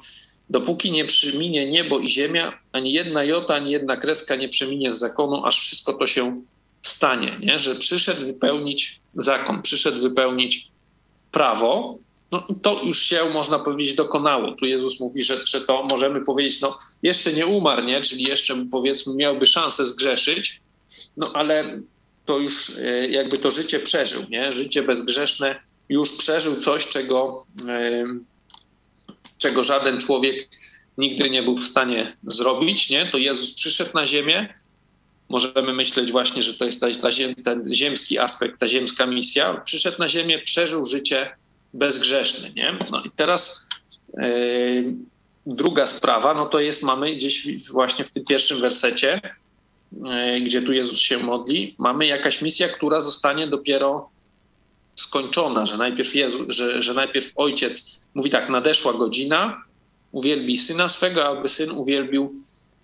dopóki 0.49 0.91
nie 0.91 1.05
przeminie 1.05 1.71
niebo 1.71 1.99
i 1.99 2.09
ziemia, 2.09 2.59
ani 2.71 2.93
jedna 2.93 3.23
jota, 3.23 3.55
ani 3.55 3.71
jedna 3.71 3.97
kreska 3.97 4.35
nie 4.35 4.49
przeminie 4.49 4.93
z 4.93 4.99
zakonu, 4.99 5.45
aż 5.45 5.59
wszystko 5.59 5.93
to 5.93 6.07
się 6.07 6.41
stanie. 6.81 7.37
Nie? 7.39 7.59
Że 7.59 7.75
przyszedł 7.75 8.25
wypełnić 8.25 9.01
zakon, 9.15 9.61
przyszedł 9.61 10.01
wypełnić 10.01 10.71
prawo, 11.31 11.97
no, 12.33 12.47
to 12.61 12.81
już 12.83 13.01
się, 13.01 13.29
można 13.29 13.59
powiedzieć, 13.59 13.95
dokonało. 13.95 14.51
Tu 14.51 14.65
Jezus 14.65 14.99
mówi, 14.99 15.23
że, 15.23 15.37
że 15.45 15.61
to 15.61 15.83
możemy 15.83 16.21
powiedzieć, 16.21 16.61
no 16.61 16.77
jeszcze 17.03 17.33
nie 17.33 17.45
umarł, 17.45 17.83
nie? 17.83 18.01
czyli 18.01 18.23
jeszcze 18.23 18.65
powiedzmy 18.71 19.15
miałby 19.15 19.47
szansę 19.47 19.85
zgrzeszyć, 19.85 20.61
no 21.17 21.31
ale 21.33 21.81
to 22.25 22.39
już 22.39 22.69
e, 22.69 23.07
jakby 23.07 23.37
to 23.37 23.51
życie 23.51 23.79
przeżył, 23.79 24.21
nie? 24.29 24.51
życie 24.51 24.83
bezgrzeszne 24.83 25.59
już 25.89 26.11
przeżył 26.11 26.55
coś, 26.55 26.87
czego, 26.87 27.45
czego 29.37 29.63
żaden 29.63 29.99
człowiek 29.99 30.49
nigdy 30.97 31.29
nie 31.29 31.43
był 31.43 31.55
w 31.55 31.67
stanie 31.67 32.17
zrobić. 32.23 32.89
Nie? 32.89 33.09
To 33.11 33.17
Jezus 33.17 33.53
przyszedł 33.53 33.91
na 33.93 34.07
ziemię, 34.07 34.53
możemy 35.29 35.73
myśleć 35.73 36.11
właśnie, 36.11 36.41
że 36.41 36.53
to 36.53 36.65
jest 36.65 36.81
ta, 36.81 36.87
ta 37.01 37.11
ziem, 37.11 37.35
ten 37.35 37.73
ziemski 37.73 38.19
aspekt, 38.19 38.59
ta 38.59 38.67
ziemska 38.67 39.05
misja. 39.05 39.61
Przyszedł 39.65 39.99
na 39.99 40.09
ziemię, 40.09 40.39
przeżył 40.39 40.85
życie 40.85 41.35
bezgrzeszny. 41.73 42.53
Nie? 42.55 42.77
No 42.91 43.01
i 43.03 43.11
teraz 43.11 43.67
yy, 44.17 44.93
druga 45.45 45.85
sprawa, 45.85 46.33
no 46.33 46.45
to 46.45 46.59
jest, 46.59 46.83
mamy 46.83 47.15
gdzieś 47.15 47.67
właśnie 47.71 48.05
w 48.05 48.11
tym 48.11 48.25
pierwszym 48.25 48.61
wersecie, 48.61 49.21
yy, 49.91 50.41
gdzie 50.41 50.61
tu 50.61 50.73
Jezus 50.73 50.99
się 50.99 51.17
modli, 51.17 51.75
mamy 51.77 52.05
jakaś 52.05 52.41
misja, 52.41 52.69
która 52.69 53.01
zostanie 53.01 53.47
dopiero 53.47 54.09
skończona, 54.95 55.65
że 55.65 55.77
najpierw, 55.77 56.15
Jezu, 56.15 56.45
że, 56.47 56.81
że 56.81 56.93
najpierw 56.93 57.31
ojciec 57.35 58.05
mówi 58.13 58.29
tak, 58.29 58.49
nadeszła 58.49 58.93
godzina, 58.93 59.63
uwielbi 60.11 60.57
syna 60.57 60.89
swego, 60.89 61.25
aby 61.25 61.49
syn 61.49 61.71
uwielbił 61.71 62.35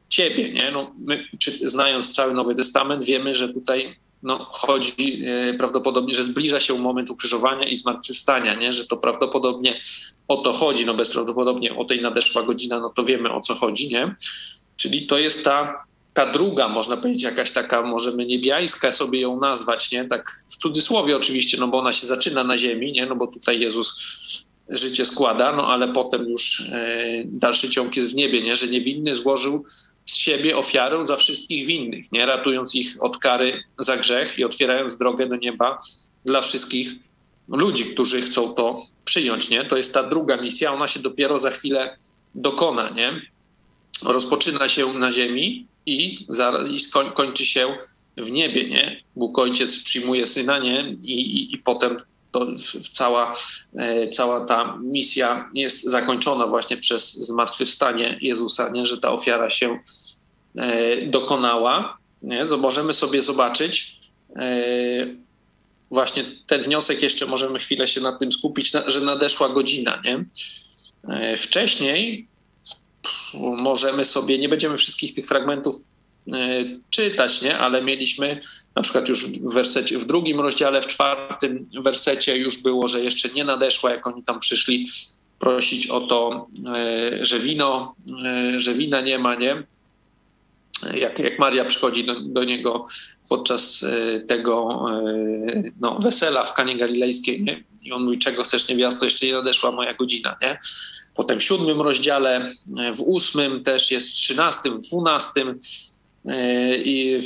ciebie. 0.10 0.53
Nie? 0.53 0.72
No, 0.72 0.93
my, 1.00 1.25
czy, 1.39 1.69
znając 1.69 2.15
cały 2.15 2.34
Nowy 2.34 2.55
Testament, 2.55 3.05
wiemy, 3.05 3.36
że 3.36 3.50
tutaj 3.50 3.96
no, 4.24 4.50
chodzi 4.52 5.22
e, 5.26 5.54
prawdopodobnie, 5.54 6.14
że 6.14 6.24
zbliża 6.24 6.60
się 6.60 6.80
moment 6.80 7.10
ukrzyżowania 7.10 7.68
i 7.68 7.76
zmartwychwstania, 7.76 8.54
nie? 8.54 8.74
że 8.74 8.88
to 8.88 8.98
prawdopodobnie 8.98 9.80
o 10.28 10.38
to 10.38 10.54
chodzi, 10.54 10.86
no 10.86 10.94
bezprawdopodobnie 10.94 11.76
o 11.76 11.86
tej 11.86 12.02
nadeszła 12.02 12.44
godzina, 12.44 12.80
no 12.80 12.90
to 12.90 13.04
wiemy 13.04 13.34
o 13.34 13.42
co 13.42 13.56
chodzi, 13.56 13.88
nie? 13.88 14.16
Czyli 14.76 15.08
to 15.08 15.18
jest 15.18 15.46
ta, 15.46 15.84
ta 16.14 16.32
druga, 16.32 16.68
można 16.68 16.98
powiedzieć, 16.98 17.24
jakaś 17.24 17.52
taka, 17.52 17.82
możemy 17.82 18.26
niebiańska 18.26 18.92
sobie 18.92 19.20
ją 19.20 19.40
nazwać, 19.40 19.92
nie? 19.92 20.06
Tak 20.06 20.30
w 20.30 20.58
cudzysłowie 20.58 21.18
oczywiście, 21.18 21.58
no 21.58 21.68
bo 21.68 21.80
ona 21.80 21.92
się 21.92 22.08
zaczyna 22.08 22.44
na 22.44 22.58
ziemi, 22.58 22.92
nie? 22.92 23.06
No 23.06 23.16
bo 23.16 23.28
tutaj 23.28 23.60
Jezus 23.60 24.04
życie 24.70 25.06
składa, 25.06 25.56
no 25.56 25.68
ale 25.68 25.94
potem 25.94 26.30
już 26.30 26.62
e, 26.72 27.24
dalszy 27.26 27.70
ciąg 27.70 27.98
jest 27.98 28.12
w 28.12 28.16
niebie, 28.16 28.42
nie? 28.42 28.56
Że 28.56 28.68
niewinny 28.68 29.16
złożył 29.16 29.66
z 30.10 30.16
siebie 30.16 30.58
ofiarę 30.58 31.06
za 31.06 31.16
wszystkich 31.16 31.66
winnych, 31.66 32.12
nie 32.12 32.25
ratując 32.25 32.75
ich 32.75 32.96
od 33.00 33.18
kary 33.18 33.63
za 33.80 33.98
grzech 33.98 34.39
i 34.39 34.44
otwierając 34.44 34.98
drogę 34.98 35.28
do 35.28 35.36
nieba 35.36 35.80
dla 36.25 36.42
wszystkich 36.42 36.89
ludzi, 37.48 37.86
którzy 37.86 38.22
chcą 38.22 38.54
to 38.54 38.86
przyjąć. 39.06 39.50
Nie? 39.50 39.66
To 39.66 39.78
jest 39.78 39.94
ta 39.94 40.04
druga 40.04 40.38
misja, 40.38 40.74
ona 40.74 40.88
się 40.88 41.00
dopiero 41.00 41.39
za 41.39 41.51
chwilę 41.51 41.98
dokona. 42.36 42.89
Nie? 42.89 43.22
Rozpoczyna 44.04 44.70
się 44.70 44.94
na 44.94 45.12
ziemi 45.12 45.68
i, 45.86 46.25
zaraz, 46.30 46.70
i 46.70 46.80
skoń, 46.80 47.12
kończy 47.12 47.46
się 47.46 47.78
w 48.18 48.32
niebie. 48.32 48.70
Nie? 48.70 49.04
Bóg 49.16 49.39
Ojciec 49.39 49.84
przyjmuje 49.84 50.28
Syna 50.28 50.60
nie? 50.60 50.96
I, 51.01 51.22
i, 51.22 51.54
i 51.54 51.58
potem 51.58 51.98
to 52.32 52.48
cała, 52.92 53.36
e, 53.76 54.10
cała 54.10 54.46
ta 54.46 54.78
misja 54.82 55.50
jest 55.54 55.84
zakończona 55.84 56.48
właśnie 56.48 56.78
przez 56.78 57.14
zmartwychwstanie 57.14 58.18
Jezusa, 58.22 58.70
nie? 58.70 58.86
że 58.86 58.98
ta 58.98 59.12
ofiara 59.12 59.50
się 59.50 59.80
e, 60.56 61.08
dokonała. 61.08 61.98
Nie? 62.22 62.46
Możemy 62.60 62.94
sobie 62.94 63.24
zobaczyć 63.24 64.00
e, 64.36 64.50
właśnie 65.92 66.24
ten 66.48 66.62
wniosek, 66.62 67.04
jeszcze 67.04 67.26
możemy 67.26 67.60
chwilę 67.60 67.88
się 67.88 68.02
nad 68.02 68.20
tym 68.20 68.32
skupić, 68.32 68.72
że 68.88 69.02
nadeszła 69.02 69.50
godzina. 69.50 70.02
Nie? 70.06 70.26
Wcześniej 71.38 72.28
możemy 73.34 74.06
sobie, 74.06 74.40
nie 74.40 74.50
będziemy 74.50 74.78
wszystkich 74.78 75.14
tych 75.14 75.28
fragmentów 75.28 75.76
czytać, 76.90 77.42
nie? 77.42 77.58
ale 77.58 77.82
mieliśmy 77.82 78.40
na 78.76 78.82
przykład 78.82 79.10
już 79.10 79.26
w 79.26 79.54
wersecie, 79.54 79.98
w 79.98 80.06
drugim 80.06 80.40
rozdziale, 80.40 80.82
w 80.82 80.88
czwartym 80.88 81.70
wersecie 81.84 82.38
już 82.38 82.58
było, 82.58 82.88
że 82.88 83.04
jeszcze 83.04 83.30
nie 83.30 83.44
nadeszła, 83.44 83.92
jak 83.92 84.08
oni 84.08 84.24
tam 84.24 84.40
przyszli 84.40 84.88
prosić 85.40 85.88
o 85.88 86.02
to, 86.02 86.48
e, 86.76 87.26
że 87.26 87.40
wino, 87.40 87.96
e, 88.26 88.60
że 88.60 88.74
wina 88.74 89.02
nie 89.02 89.20
ma, 89.20 89.36
nie? 89.36 89.64
Jak, 90.94 91.20
jak 91.20 91.40
Maria 91.40 91.66
przychodzi 91.66 92.06
do, 92.06 92.20
do 92.20 92.44
niego 92.44 92.86
podczas 93.30 93.86
tego 94.28 94.86
no, 95.82 96.00
wesela 96.00 96.46
w 96.46 96.54
Kanie 96.54 96.78
Galilejskiej, 96.78 97.44
nie? 97.44 97.64
I 97.84 97.92
on 97.92 98.04
mówi, 98.04 98.18
czego 98.18 98.44
chcesz 98.44 98.68
niewiasto, 98.68 99.06
jeszcze 99.06 99.26
nie 99.26 99.34
nadeszła 99.34 99.72
moja 99.72 99.94
godzina, 99.94 100.38
nie? 100.42 100.60
Potem 101.16 101.40
w 101.40 101.44
siódmym 101.44 101.82
rozdziale, 101.82 102.52
w 102.96 103.02
ósmym 103.02 103.64
też 103.64 103.92
jest, 103.92 104.10
w 104.10 104.14
trzynastym, 104.14 104.78
w 104.78 104.82
dwunastym, 104.82 105.60
I 106.86 107.20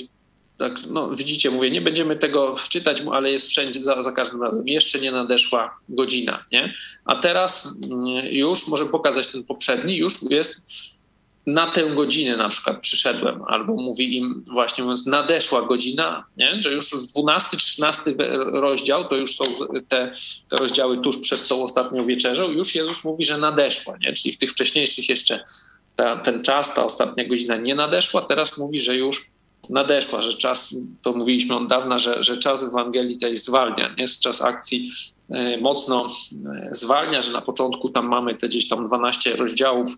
tak, 0.58 0.74
no, 0.90 1.10
widzicie, 1.10 1.52
mówię, 1.52 1.72
nie 1.72 1.82
będziemy 1.82 2.16
tego 2.16 2.56
wczytać, 2.56 3.04
ale 3.12 3.32
jest 3.32 3.48
wszędzie 3.48 3.84
za, 3.84 4.04
za, 4.04 4.12
każdym 4.12 4.44
razem. 4.44 4.68
Jeszcze 4.68 5.00
nie 5.00 5.12
nadeszła 5.12 5.80
godzina, 5.90 6.46
nie? 6.52 6.74
A 7.06 7.16
teraz 7.16 7.80
mm, 7.84 8.26
już, 8.26 8.68
możemy 8.68 8.90
pokazać 8.90 9.28
ten 9.28 9.44
poprzedni, 9.44 9.98
już 9.98 10.14
jest 10.30 10.66
na 11.46 11.72
tę 11.72 11.90
godzinę 11.90 12.38
na 12.38 12.50
przykład 12.50 12.82
przyszedłem, 12.82 13.42
albo 13.48 13.74
mówi 13.74 14.18
im 14.18 14.46
właśnie 14.54 14.84
mówiąc, 14.84 15.06
nadeszła 15.06 15.62
godzina, 15.62 16.26
nie? 16.38 16.62
że 16.62 16.74
już 16.74 16.90
12, 16.90 17.58
13 17.58 18.14
rozdział, 18.38 19.08
to 19.08 19.16
już 19.16 19.36
są 19.36 19.46
te, 19.88 20.12
te 20.50 20.58
rozdziały 20.58 20.98
tuż 20.98 21.18
przed 21.18 21.48
tą 21.48 21.64
ostatnią 21.64 22.06
wieczerzą, 22.06 22.52
już 22.52 22.76
Jezus 22.76 23.04
mówi, 23.04 23.26
że 23.26 23.38
nadeszła, 23.38 23.98
nie? 24.02 24.14
czyli 24.14 24.34
w 24.34 24.38
tych 24.38 24.52
wcześniejszych 24.52 25.10
jeszcze 25.10 25.44
ta, 25.96 26.18
ten 26.18 26.44
czas, 26.44 26.76
ta 26.76 26.84
ostatnia 26.84 27.28
godzina 27.28 27.56
nie 27.56 27.76
nadeszła, 27.76 28.22
teraz 28.22 28.58
mówi, 28.58 28.80
że 28.80 28.96
już 28.96 29.34
nadeszła, 29.70 30.22
że 30.22 30.34
czas, 30.34 30.76
to 31.02 31.14
mówiliśmy 31.14 31.56
od 31.56 31.68
dawna, 31.68 32.00
że, 32.00 32.24
że 32.24 32.38
czas 32.38 32.64
Ewangelii 32.64 33.18
tej 33.18 33.38
zwalnia, 33.38 33.96
nie? 34.00 34.06
Czas 34.08 34.42
akcji 34.42 34.92
e, 35.30 35.58
mocno 35.58 36.08
e, 36.46 36.70
zwalnia, 36.76 37.22
że 37.22 37.32
na 37.32 37.42
początku 37.42 37.90
tam 37.90 38.08
mamy 38.08 38.36
te 38.36 38.50
gdzieś 38.50 38.68
tam 38.68 38.88
12 38.88 39.36
rozdziałów, 39.36 39.90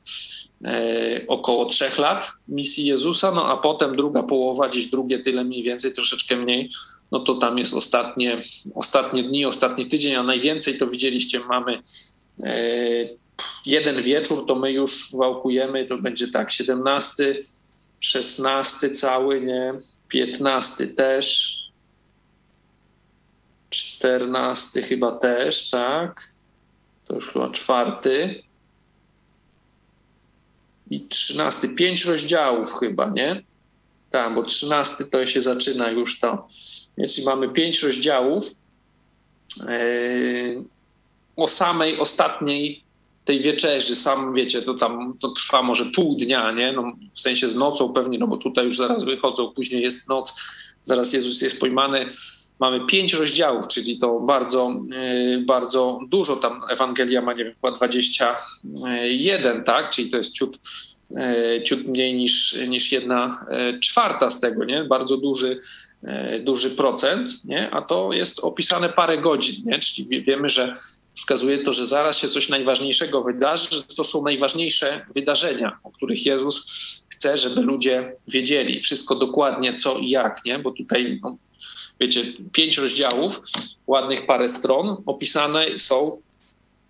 e, 0.65 1.21
około 1.27 1.65
trzech 1.65 1.97
lat 1.97 2.31
misji 2.47 2.85
Jezusa, 2.85 3.31
no 3.31 3.45
a 3.47 3.57
potem 3.57 3.95
druga 3.95 4.23
połowa, 4.23 4.69
gdzieś 4.69 4.87
drugie 4.87 5.19
tyle 5.19 5.43
mniej 5.43 5.63
więcej, 5.63 5.93
troszeczkę 5.93 6.35
mniej, 6.35 6.69
no 7.11 7.19
to 7.19 7.35
tam 7.35 7.57
jest 7.57 7.73
ostatnie, 7.73 8.41
ostatnie 8.75 9.23
dni, 9.23 9.45
ostatni 9.45 9.89
tydzień, 9.89 10.15
a 10.15 10.23
najwięcej 10.23 10.77
to 10.77 10.87
widzieliście, 10.87 11.39
mamy 11.39 11.79
jeden 13.65 14.01
wieczór, 14.01 14.45
to 14.47 14.55
my 14.55 14.71
już 14.71 15.11
wałkujemy, 15.13 15.85
to 15.85 15.97
będzie 15.97 16.27
tak, 16.27 16.51
17 16.51 17.43
szesnasty 17.99 18.89
cały, 18.89 19.41
nie? 19.41 19.71
Piętnasty 20.07 20.87
też. 20.87 21.55
Czternasty 23.69 24.83
chyba 24.83 25.19
też, 25.19 25.69
tak? 25.69 26.33
To 27.05 27.15
już 27.15 27.29
chyba 27.29 27.49
czwarty. 27.49 28.43
I 30.89 31.07
trzynasty, 31.07 31.69
pięć 31.69 32.05
rozdziałów 32.05 32.73
chyba, 32.79 33.09
nie? 33.09 33.43
Tak, 34.09 34.35
bo 34.35 34.43
trzynasty 34.43 35.05
to 35.05 35.27
się 35.27 35.41
zaczyna 35.41 35.91
już 35.91 36.19
to. 36.19 36.47
Czyli 37.09 37.25
mamy 37.25 37.49
pięć 37.49 37.83
rozdziałów 37.83 38.43
yy, 39.67 40.63
o 41.35 41.47
samej 41.47 41.99
ostatniej 41.99 42.84
tej 43.25 43.39
wieczerzy, 43.39 43.95
sam 43.95 44.33
wiecie, 44.33 44.61
to 44.61 44.73
tam 44.73 45.17
to 45.19 45.31
trwa 45.31 45.61
może 45.61 45.85
pół 45.85 46.15
dnia, 46.15 46.51
nie? 46.51 46.71
No, 46.71 46.91
w 47.13 47.19
sensie 47.19 47.47
z 47.49 47.55
nocą 47.55 47.93
pewnie, 47.93 48.19
no 48.19 48.27
bo 48.27 48.37
tutaj 48.37 48.65
już 48.65 48.77
zaraz 48.77 49.03
wychodzą, 49.03 49.51
później 49.51 49.81
jest 49.81 50.09
noc, 50.09 50.41
zaraz 50.83 51.13
Jezus 51.13 51.41
jest 51.41 51.59
pojmany. 51.59 52.09
Mamy 52.59 52.85
pięć 52.85 53.13
rozdziałów, 53.13 53.67
czyli 53.67 53.97
to 53.97 54.19
bardzo, 54.19 54.81
yy, 54.89 55.37
bardzo 55.37 55.99
dużo. 56.07 56.35
Tam 56.35 56.61
Ewangelia 56.69 57.21
ma, 57.21 57.33
nie 57.33 57.43
wiem, 57.43 57.53
chyba 57.53 57.71
21, 57.71 59.63
tak? 59.63 59.89
Czyli 59.89 60.09
to 60.09 60.17
jest 60.17 60.33
ciut, 60.33 60.59
yy, 61.09 61.63
ciut 61.63 61.87
mniej 61.87 62.15
niż, 62.15 62.67
niż 62.67 62.91
jedna 62.91 63.45
yy, 63.49 63.79
czwarta 63.79 64.29
z 64.29 64.39
tego, 64.39 64.65
nie? 64.65 64.83
Bardzo 64.83 65.17
duży, 65.17 65.59
duży 66.43 66.69
procent, 66.69 67.45
nie? 67.45 67.71
A 67.71 67.81
to 67.81 68.13
jest 68.13 68.39
opisane 68.39 68.89
parę 68.89 69.17
godzin, 69.17 69.55
nie? 69.65 69.79
Czyli 69.79 70.21
wiemy, 70.21 70.49
że 70.49 70.75
wskazuje 71.15 71.63
to, 71.63 71.73
że 71.73 71.87
zaraz 71.87 72.17
się 72.17 72.27
coś 72.27 72.49
najważniejszego 72.49 73.21
wydarzy, 73.21 73.67
że 73.71 73.83
to 73.83 74.03
są 74.03 74.23
najważniejsze 74.23 75.05
wydarzenia, 75.15 75.79
o 75.83 75.91
których 75.91 76.25
Jezus 76.25 76.67
chce, 77.09 77.37
żeby 77.37 77.61
ludzie 77.61 78.15
wiedzieli 78.27 78.81
wszystko 78.81 79.15
dokładnie 79.15 79.73
co 79.73 79.97
i 79.97 80.09
jak, 80.09 80.45
nie? 80.45 80.59
Bo 80.59 80.71
tutaj, 80.71 81.19
no, 81.23 81.37
wiecie, 81.99 82.23
pięć 82.51 82.77
rozdziałów, 82.77 83.41
ładnych 83.87 84.25
parę 84.25 84.47
stron, 84.47 84.97
opisane 85.05 85.79
są 85.79 86.21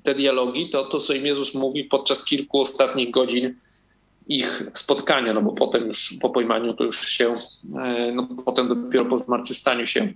te 0.04 0.16
dialogi, 0.16 0.70
to 0.70 0.86
to, 0.86 1.00
co 1.00 1.14
im 1.14 1.26
Jezus 1.26 1.54
mówi 1.54 1.84
podczas 1.84 2.26
kilku 2.26 2.62
ostatnich 2.62 3.12
godzin 3.12 3.56
ich 4.28 4.64
spotkania, 4.74 5.34
no 5.34 5.42
bo 5.42 5.52
potem 5.52 5.88
już 5.88 6.18
po 6.22 6.30
pojmaniu 6.30 6.74
to 6.74 6.84
już 6.84 7.08
się, 7.08 7.36
e, 7.76 8.12
no 8.12 8.28
potem 8.46 8.68
dopiero 8.68 9.06
po 9.06 9.18
zmartwychwstaniu 9.18 9.88
się 9.88 10.14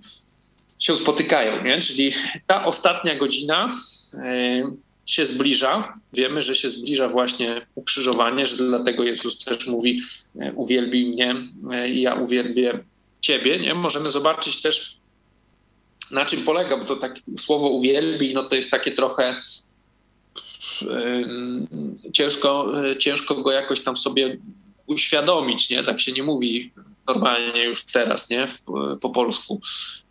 się 0.80 0.96
spotykają, 0.96 1.64
nie? 1.64 1.78
Czyli 1.78 2.12
ta 2.46 2.64
ostatnia 2.64 3.16
godzina 3.16 3.70
e, 4.14 4.62
się 5.06 5.26
zbliża. 5.26 6.00
Wiemy, 6.12 6.42
że 6.42 6.54
się 6.54 6.70
zbliża 6.70 7.08
właśnie 7.08 7.66
ukrzyżowanie, 7.74 8.46
że 8.46 8.56
dlatego 8.56 9.04
Jezus 9.04 9.44
też 9.44 9.66
mówi: 9.66 10.00
e, 10.40 10.52
Uwielbij 10.52 11.06
mnie 11.06 11.34
e, 11.70 11.90
i 11.90 12.00
ja 12.00 12.14
uwielbię 12.14 12.84
Ciebie. 13.20 13.58
Nie? 13.58 13.74
Możemy 13.74 14.10
zobaczyć 14.10 14.62
też, 14.62 14.98
na 16.10 16.24
czym 16.24 16.42
polega, 16.42 16.76
bo 16.76 16.84
to 16.84 16.96
tak 16.96 17.14
słowo 17.36 17.68
uwielbij, 17.68 18.34
no 18.34 18.42
to 18.42 18.56
jest 18.56 18.70
takie 18.70 18.90
trochę 18.90 19.36
ciężko, 22.12 22.72
ciężko 22.98 23.34
go 23.34 23.52
jakoś 23.52 23.80
tam 23.80 23.96
sobie 23.96 24.38
uświadomić, 24.86 25.70
nie? 25.70 25.84
Tak 25.84 26.00
się 26.00 26.12
nie 26.12 26.22
mówi 26.22 26.72
normalnie 27.14 27.64
już 27.64 27.84
teraz, 27.84 28.30
nie? 28.30 28.46
Po 29.00 29.10
polsku. 29.10 29.60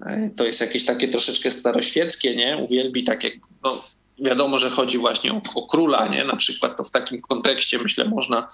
E, 0.06 0.30
to 0.38 0.46
jest 0.46 0.62
jakieś 0.62 0.86
takie 0.86 1.08
troszeczkę 1.08 1.52
staroświeckie, 1.52 2.36
nie? 2.36 2.58
Uwielbi 2.58 3.04
tak 3.04 3.24
jak, 3.24 3.34
no, 3.64 3.84
wiadomo, 4.20 4.58
że 4.58 4.70
chodzi 4.70 4.98
właśnie 4.98 5.34
o, 5.34 5.42
o 5.56 5.68
króla, 5.68 6.08
nie? 6.08 6.24
Na 6.24 6.36
przykład 6.36 6.78
to 6.78 6.84
w 6.84 6.92
takim 6.92 7.20
kontekście, 7.20 7.80
myślę, 7.80 8.06
można 8.06 8.48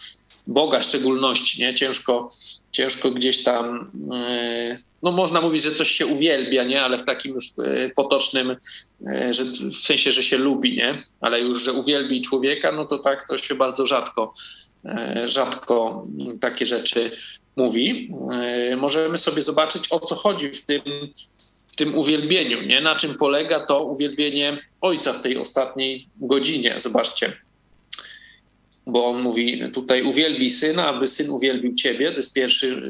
Boga 0.48 0.82
szczególności, 0.82 1.62
nie? 1.62 1.74
Ciężko, 1.74 2.30
ciężko 2.72 3.12
gdzieś 3.12 3.44
tam, 3.44 3.92
yy, 4.12 4.84
no 5.04 5.12
można 5.12 5.42
mówić, 5.42 5.64
że 5.64 5.72
coś 5.72 5.90
się 5.92 6.06
uwielbia, 6.06 6.64
nie? 6.64 6.84
Ale 6.84 6.98
w 6.98 7.04
takim 7.04 7.34
już 7.34 7.46
yy, 7.58 7.92
potocznym, 7.96 8.56
że 9.30 9.44
w 9.46 9.76
sensie, 9.76 10.12
że 10.12 10.24
się 10.24 10.38
lubi, 10.38 10.76
nie? 10.76 10.98
Ale 11.22 11.42
już, 11.42 11.64
że 11.64 11.74
uwielbi 11.74 12.22
człowieka, 12.22 12.72
no 12.72 12.86
to 12.86 13.00
tak, 13.00 13.28
to 13.28 13.38
się 13.38 13.56
bardzo 13.56 13.86
rzadko, 13.86 14.34
rzadko 15.26 16.08
takie 16.42 16.66
rzeczy 16.66 17.12
mówi, 17.56 18.12
e, 18.72 18.76
możemy 18.76 19.18
sobie 19.18 19.42
zobaczyć, 19.42 19.84
o 19.92 20.00
co 20.00 20.16
chodzi 20.16 20.50
w 20.50 20.66
tym, 20.66 20.82
w 21.68 21.76
tym 21.76 21.98
uwielbieniu, 21.98 22.62
nie? 22.62 22.82
na 22.82 22.96
czym 22.96 23.18
polega 23.18 23.66
to 23.66 23.84
uwielbienie 23.84 24.58
Ojca 24.82 25.14
w 25.14 25.22
tej 25.22 25.38
ostatniej 25.38 26.08
godzinie. 26.18 26.76
Zobaczcie, 26.78 27.34
bo 28.88 29.06
on 29.06 29.22
mówi 29.22 29.62
tutaj 29.74 30.04
uwielbi 30.04 30.50
Syna, 30.50 30.88
aby 30.88 31.08
Syn 31.08 31.30
uwielbił 31.30 31.76
Ciebie, 31.76 32.12
to 32.12 32.18
jest 32.18 32.34
pierwszy 32.34 32.82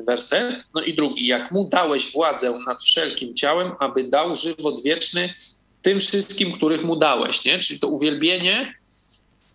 e, 0.00 0.04
werset. 0.04 0.66
No 0.74 0.82
i 0.82 0.94
drugi, 0.94 1.26
jak 1.26 1.50
Mu 1.50 1.68
dałeś 1.68 2.12
władzę 2.12 2.54
nad 2.66 2.82
wszelkim 2.82 3.34
ciałem, 3.34 3.72
aby 3.78 4.04
dał 4.04 4.36
żywot 4.36 4.82
wieczny 4.82 5.34
tym 5.82 6.00
wszystkim, 6.00 6.52
których 6.52 6.84
Mu 6.84 6.96
dałeś, 6.96 7.44
nie? 7.44 7.58
Czyli 7.58 7.80
to 7.80 7.88
uwielbienie 7.88 8.74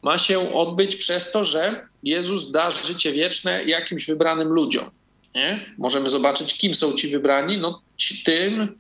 ma 0.08 0.18
się 0.18 0.54
odbyć 0.54 0.96
przez 0.96 1.32
to, 1.32 1.44
że 1.44 1.88
Jezus 2.04 2.52
da 2.52 2.72
życie 2.72 3.12
wieczne 3.12 3.64
jakimś 3.64 4.06
wybranym 4.08 4.48
ludziom. 4.48 4.92
Nie? 5.36 5.66
Możemy 5.78 6.10
zobaczyć, 6.10 6.58
kim 6.58 6.74
są 6.74 6.94
ci 6.94 7.08
wybrani. 7.08 7.58
No, 7.58 7.82
ci 7.98 8.24
tym, 8.24 8.78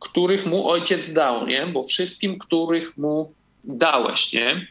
których 0.00 0.46
mu 0.46 0.68
ojciec 0.68 1.12
dał, 1.12 1.46
nie? 1.46 1.66
bo 1.66 1.82
wszystkim, 1.82 2.38
których 2.38 2.98
mu 2.98 3.34
dałeś. 3.64 4.32
Nie? 4.32 4.66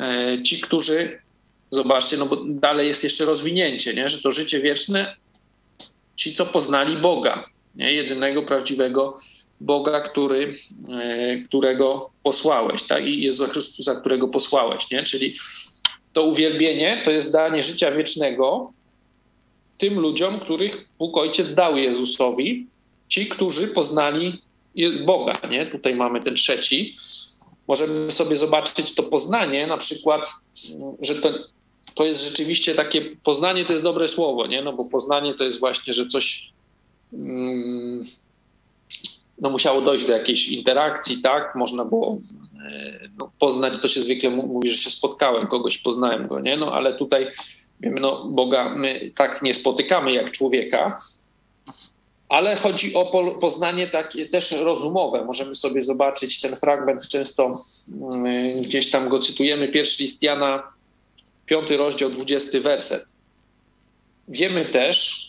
E, 0.00 0.42
ci, 0.42 0.60
którzy, 0.60 1.22
zobaczcie, 1.70 2.16
no 2.16 2.26
bo 2.26 2.44
dalej 2.48 2.88
jest 2.88 3.04
jeszcze 3.04 3.24
rozwinięcie, 3.24 3.94
nie? 3.94 4.08
że 4.08 4.22
to 4.22 4.32
życie 4.32 4.60
wieczne, 4.60 5.16
ci, 6.16 6.34
co 6.34 6.46
poznali 6.46 6.96
Boga, 6.96 7.48
nie? 7.74 7.92
jedynego 7.92 8.42
prawdziwego 8.42 9.18
Boga, 9.60 10.00
który, 10.00 10.54
e, 10.88 11.36
którego 11.42 12.10
posłałeś, 12.22 12.82
tak? 12.82 13.06
i 13.06 13.22
Jezusa 13.22 13.52
Chrystusa, 13.52 13.94
którego 13.94 14.28
posłałeś. 14.28 14.90
Nie? 14.90 15.02
Czyli 15.02 15.34
to 16.12 16.22
uwielbienie 16.22 17.02
to 17.04 17.10
jest 17.10 17.32
danie 17.32 17.62
życia 17.62 17.90
wiecznego 17.90 18.72
tym 19.78 19.98
ludziom, 19.98 20.40
których 20.40 20.88
Bóg 20.98 21.16
Ojciec 21.16 21.54
dał 21.54 21.76
Jezusowi, 21.76 22.66
ci, 23.08 23.26
którzy 23.26 23.68
poznali 23.68 24.42
Boga. 25.06 25.40
Nie? 25.50 25.66
Tutaj 25.66 25.94
mamy 25.94 26.22
ten 26.22 26.34
trzeci. 26.34 26.94
Możemy 27.68 28.10
sobie 28.10 28.36
zobaczyć 28.36 28.94
to 28.94 29.02
poznanie, 29.02 29.66
na 29.66 29.76
przykład, 29.76 30.32
że 31.00 31.14
to, 31.14 31.34
to 31.94 32.04
jest 32.04 32.24
rzeczywiście 32.24 32.74
takie, 32.74 33.16
poznanie 33.22 33.64
to 33.64 33.72
jest 33.72 33.84
dobre 33.84 34.08
słowo, 34.08 34.46
nie? 34.46 34.62
no 34.62 34.72
bo 34.72 34.84
poznanie 34.84 35.34
to 35.34 35.44
jest 35.44 35.60
właśnie, 35.60 35.92
że 35.92 36.06
coś 36.06 36.52
mm, 37.12 38.06
no 39.40 39.50
musiało 39.50 39.80
dojść 39.80 40.06
do 40.06 40.12
jakiejś 40.12 40.48
interakcji, 40.48 41.22
tak? 41.22 41.54
Można 41.54 41.84
było 41.84 42.18
e, 42.72 42.98
no, 43.18 43.32
poznać, 43.38 43.80
to 43.80 43.88
się 43.88 44.02
zwykle 44.02 44.30
mówi, 44.30 44.70
że 44.70 44.76
się 44.76 44.90
spotkałem, 44.90 45.46
kogoś 45.46 45.78
poznałem 45.78 46.28
go, 46.28 46.40
nie? 46.40 46.56
No 46.56 46.72
ale 46.72 46.94
tutaj 46.94 47.26
wiemy, 47.80 48.00
no 48.00 48.24
Boga 48.24 48.74
my 48.74 49.10
tak 49.14 49.42
nie 49.42 49.54
spotykamy 49.54 50.12
jak 50.12 50.30
człowieka, 50.30 50.98
ale 52.28 52.56
chodzi 52.56 52.94
o 52.94 53.34
poznanie 53.40 53.88
takie 53.88 54.26
też 54.26 54.52
rozumowe. 54.52 55.24
Możemy 55.24 55.54
sobie 55.54 55.82
zobaczyć 55.82 56.40
ten 56.40 56.56
fragment, 56.56 57.08
często 57.08 57.52
mm, 58.00 58.62
gdzieś 58.62 58.90
tam 58.90 59.08
go 59.08 59.18
cytujemy, 59.18 59.68
pierwszy 59.68 60.02
list 60.02 60.22
Jana, 60.22 60.62
piąty 61.46 61.76
rozdział, 61.76 62.10
dwudziesty 62.10 62.60
werset. 62.60 63.04
Wiemy 64.28 64.64
też, 64.64 65.28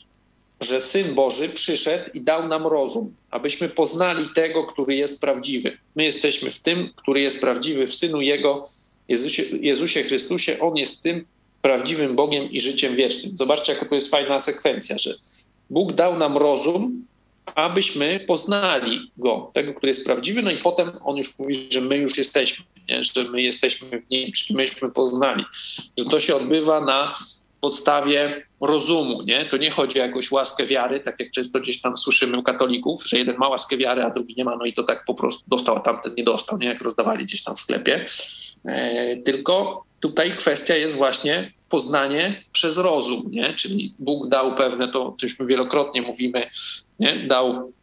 że 0.62 0.82
Syn 0.82 1.16
Boży 1.16 1.50
przyszedł 1.50 2.10
i 2.14 2.22
dał 2.22 2.48
nam 2.48 2.68
rozum, 2.68 3.16
abyśmy 3.32 3.70
poznali 3.70 4.28
tego, 4.36 4.64
który 4.64 4.96
jest 4.96 5.22
prawdziwy. 5.22 5.78
My 5.96 6.04
jesteśmy 6.04 6.52
w 6.52 6.60
tym, 6.60 6.90
który 6.96 7.22
jest 7.22 7.42
prawdziwy, 7.42 7.88
w 7.88 7.96
Synu 7.96 8.22
Jego, 8.22 8.64
Jezusie, 9.08 9.44
Jezusie 9.62 10.04
Chrystusie. 10.04 10.60
On 10.60 10.78
jest 10.78 11.04
tym 11.04 11.26
prawdziwym 11.62 12.16
Bogiem 12.16 12.52
i 12.52 12.62
życiem 12.62 12.96
wiecznym. 12.96 13.38
Zobaczcie, 13.38 13.74
jaka 13.74 13.86
to 13.86 13.96
jest 13.96 14.12
fajna 14.12 14.40
sekwencja, 14.40 14.98
że 14.98 15.16
Bóg 15.70 15.94
dał 15.94 16.18
nam 16.18 16.38
rozum, 16.38 17.06
abyśmy 17.56 18.20
poznali 18.20 19.12
Go, 19.18 19.52
tego, 19.54 19.74
który 19.74 19.90
jest 19.90 20.06
prawdziwy, 20.06 20.42
no 20.42 20.52
i 20.52 20.58
potem 20.58 20.92
On 21.04 21.18
już 21.18 21.40
mówi, 21.40 21.68
że 21.72 21.82
my 21.82 21.98
już 21.98 22.18
jesteśmy, 22.18 22.66
nie? 22.90 23.04
że 23.04 23.24
my 23.24 23.42
jesteśmy 23.42 24.02
w 24.02 24.10
Nim, 24.10 24.32
czyli 24.32 24.58
myśmy 24.58 24.92
poznali, 24.92 25.46
że 25.98 26.06
to 26.06 26.20
się 26.20 26.36
odbywa 26.36 26.82
na 26.82 27.14
podstawie 27.62 28.46
rozumu, 28.62 29.22
nie? 29.22 29.46
To 29.46 29.58
nie 29.58 29.72
chodzi 29.72 30.00
o 30.02 30.06
jakąś 30.06 30.32
łaskę 30.32 30.66
wiary, 30.66 31.00
tak 31.00 31.20
jak 31.20 31.32
często 31.32 31.60
gdzieś 31.60 31.82
tam 31.82 31.98
słyszymy 31.98 32.38
u 32.38 32.42
katolików, 32.42 33.08
że 33.08 33.18
jeden 33.18 33.38
ma 33.38 33.48
łaskę 33.48 33.78
wiary, 33.78 34.04
a 34.04 34.10
drugi 34.10 34.36
nie 34.38 34.46
ma, 34.46 34.56
no 34.56 34.66
i 34.66 34.74
to 34.74 34.84
tak 34.84 35.06
po 35.06 35.14
prostu 35.14 35.44
dostał, 35.48 35.76
a 35.76 35.80
tamten 35.80 36.16
nie 36.16 36.24
dostał, 36.24 36.58
nie? 36.58 36.68
Jak 36.68 36.82
rozdawali 36.82 37.26
gdzieś 37.26 37.44
tam 37.44 37.56
w 37.56 37.60
sklepie. 37.60 38.06
E, 38.66 39.18
tylko 39.18 39.84
tutaj 40.00 40.32
kwestia 40.32 40.76
jest 40.76 40.96
właśnie 40.96 41.52
poznanie 41.70 42.44
przez 42.52 42.78
rozum, 42.78 43.28
nie? 43.32 43.54
Czyli 43.54 43.94
Bóg 44.00 44.28
dał 44.28 44.56
pewne, 44.56 44.88
to 44.88 45.16
cośmy 45.22 45.46
wielokrotnie 45.46 46.02
mówimy, 46.02 46.44
nie? 47.00 47.28
Dał 47.28 47.74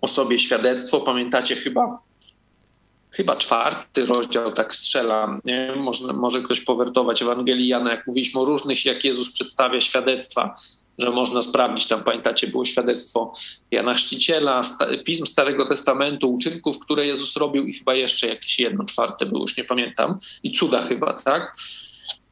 o 0.00 0.08
sobie 0.08 0.38
świadectwo. 0.38 1.00
Pamiętacie 1.00 1.56
chyba 1.56 1.98
chyba 3.14 3.36
czwarty 3.36 4.06
rozdział, 4.06 4.52
tak 4.52 4.74
strzelam, 4.74 5.40
nie? 5.44 5.72
Może, 5.76 6.12
może 6.12 6.42
ktoś 6.42 6.60
powertować 6.60 7.22
Ewangelii 7.22 7.68
Jana, 7.68 7.90
jak 7.90 8.06
mówiliśmy 8.06 8.40
o 8.40 8.44
różnych, 8.44 8.84
jak 8.84 9.04
Jezus 9.04 9.32
przedstawia 9.32 9.80
świadectwa, 9.80 10.54
że 10.98 11.10
można 11.10 11.42
sprawdzić, 11.42 11.86
tam 11.86 12.04
pamiętacie, 12.04 12.46
było 12.46 12.64
świadectwo 12.64 13.32
Jana 13.70 13.94
Chrzciciela, 13.94 14.60
pism 15.04 15.26
Starego 15.26 15.64
Testamentu, 15.64 16.34
uczynków, 16.34 16.78
które 16.78 17.06
Jezus 17.06 17.36
robił 17.36 17.66
i 17.66 17.74
chyba 17.74 17.94
jeszcze 17.94 18.26
jakieś 18.26 18.60
jedno 18.60 18.84
czwarte 18.84 19.26
było, 19.26 19.40
już 19.40 19.56
nie 19.56 19.64
pamiętam, 19.64 20.18
i 20.42 20.52
cuda 20.52 20.82
chyba, 20.82 21.12
tak? 21.12 21.56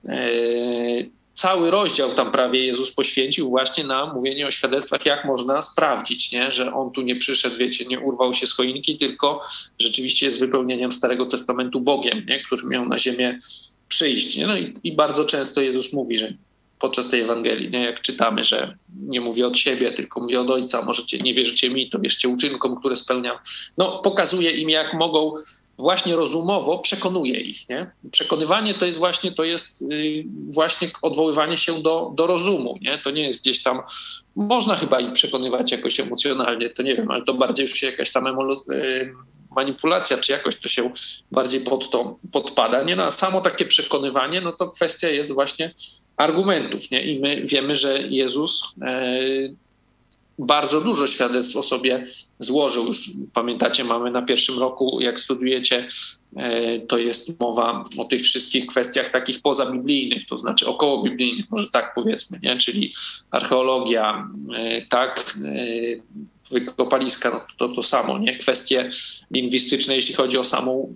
Eee, 0.09 1.11
cały 1.35 1.71
rozdział 1.71 2.15
tam 2.15 2.33
prawie 2.33 2.67
Jezus 2.67 2.95
poświęcił 2.95 3.51
właśnie 3.51 3.85
na 3.85 4.07
mówienie 4.07 4.47
o 4.47 4.51
świadectwach, 4.51 5.07
jak 5.07 5.25
można 5.25 5.63
sprawdzić, 5.63 6.33
nie? 6.33 6.53
że 6.53 6.75
on 6.75 6.91
tu 6.91 7.03
nie 7.03 7.17
przyszedł, 7.17 7.57
wiecie, 7.57 7.85
nie 7.85 8.01
urwał 8.01 8.35
się 8.35 8.47
z 8.47 8.53
choinki, 8.53 8.97
tylko 8.97 9.41
rzeczywiście 9.79 10.27
jest 10.27 10.41
wypełnieniem 10.41 10.93
Starego 10.93 11.27
Testamentu 11.27 11.81
Bogiem, 11.81 12.27
nie? 12.29 12.43
który 12.43 12.67
miał 12.67 12.89
na 12.89 12.99
ziemię 12.99 13.39
przyjść. 13.89 14.37
Nie? 14.37 14.47
No 14.47 14.57
i, 14.57 14.75
i 14.85 14.97
bardzo 14.97 15.25
często 15.25 15.61
Jezus 15.61 15.93
mówi, 15.93 16.19
że 16.19 16.33
podczas 16.79 17.09
tej 17.09 17.21
Ewangelii, 17.21 17.71
nie? 17.71 17.85
jak 17.85 18.01
czytamy, 18.01 18.45
że 18.45 18.77
nie 19.03 19.21
mówi 19.21 19.45
od 19.45 19.59
siebie, 19.59 19.93
tylko 19.93 20.21
mówi 20.21 20.37
od 20.37 20.51
Ojca, 20.51 20.83
możecie, 20.83 21.19
nie 21.19 21.35
wierzycie 21.35 21.71
mi, 21.71 21.91
to 21.91 21.99
wierzcie 21.99 22.29
uczynkom, 22.29 22.77
które 22.77 22.97
spełniam. 22.97 23.37
No, 23.79 24.01
pokazuje 24.05 24.51
im, 24.51 24.71
jak 24.71 24.95
mogą 24.95 25.35
właśnie 25.79 26.17
rozumowo 26.17 26.79
przekonuje 26.79 27.41
ich. 27.41 27.69
Nie? 27.69 27.91
Przekonywanie 28.11 28.75
to 28.75 28.87
jest 28.87 28.99
właśnie, 28.99 29.33
to 29.33 29.45
jest 29.45 29.83
y, 29.83 30.25
właśnie 30.49 30.91
odwoływanie 31.03 31.57
się 31.57 31.83
do, 31.83 32.13
do 32.15 32.27
rozumu. 32.27 32.79
Nie? 32.81 32.99
To 32.99 33.11
nie 33.11 33.29
jest 33.29 33.43
gdzieś 33.43 33.63
tam, 33.63 33.81
można 34.37 34.77
chyba 34.77 35.01
ich 35.01 35.13
przekonywać 35.13 35.73
jakoś 35.73 36.01
emocjonalnie, 36.01 36.71
to 36.71 36.83
nie 36.83 36.97
wiem, 36.97 37.11
ale 37.11 37.25
to 37.25 37.35
bardziej 37.35 37.65
już 37.65 37.73
się 37.73 37.87
jakaś 37.87 38.13
tam 38.13 38.27
y, 38.71 39.13
manipulacja, 39.57 40.19
czy 40.19 40.33
jakoś 40.33 40.61
to 40.61 40.69
się 40.69 40.91
bardziej 41.31 41.61
pod 41.61 41.91
to 41.91 42.17
podpada. 42.33 42.83
Nie? 42.83 42.97
No, 42.97 43.03
a 43.03 43.11
samo 43.11 43.41
takie 43.41 43.65
przekonywanie, 43.65 44.41
no 44.41 44.53
to 44.53 44.71
kwestia 44.71 45.09
jest 45.09 45.35
właśnie 45.35 45.73
argumentów. 46.17 46.91
Nie? 46.91 47.03
I 47.03 47.21
my 47.21 47.43
wiemy, 47.47 47.75
że 47.75 48.03
Jezus 48.03 48.75
e, 48.83 49.13
bardzo 50.39 50.81
dużo 50.81 51.07
świadectw 51.07 51.57
o 51.57 51.63
sobie 51.63 52.05
złożył. 52.39 52.87
Już 52.87 53.11
pamiętacie, 53.33 53.85
mamy 53.85 54.11
na 54.11 54.23
pierwszym 54.23 54.59
roku, 54.59 54.99
jak 55.01 55.21
studujecie, 55.21 55.89
e, 56.37 56.81
to 56.81 56.99
jest 56.99 57.41
mowa 57.41 57.85
o 57.99 58.05
tych 58.05 58.23
wszystkich 58.23 58.67
kwestiach 58.67 59.11
takich 59.11 59.43
pozabiblijnych, 59.43 60.27
to 60.27 60.37
znaczy 60.37 60.67
około 60.67 61.03
biblijnych, 61.03 61.51
może 61.51 61.71
tak 61.71 61.93
powiedzmy, 61.95 62.41
nie? 62.43 62.57
czyli 62.57 62.93
archeologia, 63.31 64.29
e, 64.57 64.87
tak, 64.87 65.37
e, 65.45 66.23
wykopaliska, 66.51 67.31
no 67.31 67.41
to 67.59 67.75
to 67.75 67.83
samo, 67.83 68.19
nie? 68.19 68.39
Kwestie 68.39 68.91
lingwistyczne, 69.31 69.95
jeśli 69.95 70.15
chodzi 70.15 70.39
o 70.39 70.45
samą, 70.45 70.95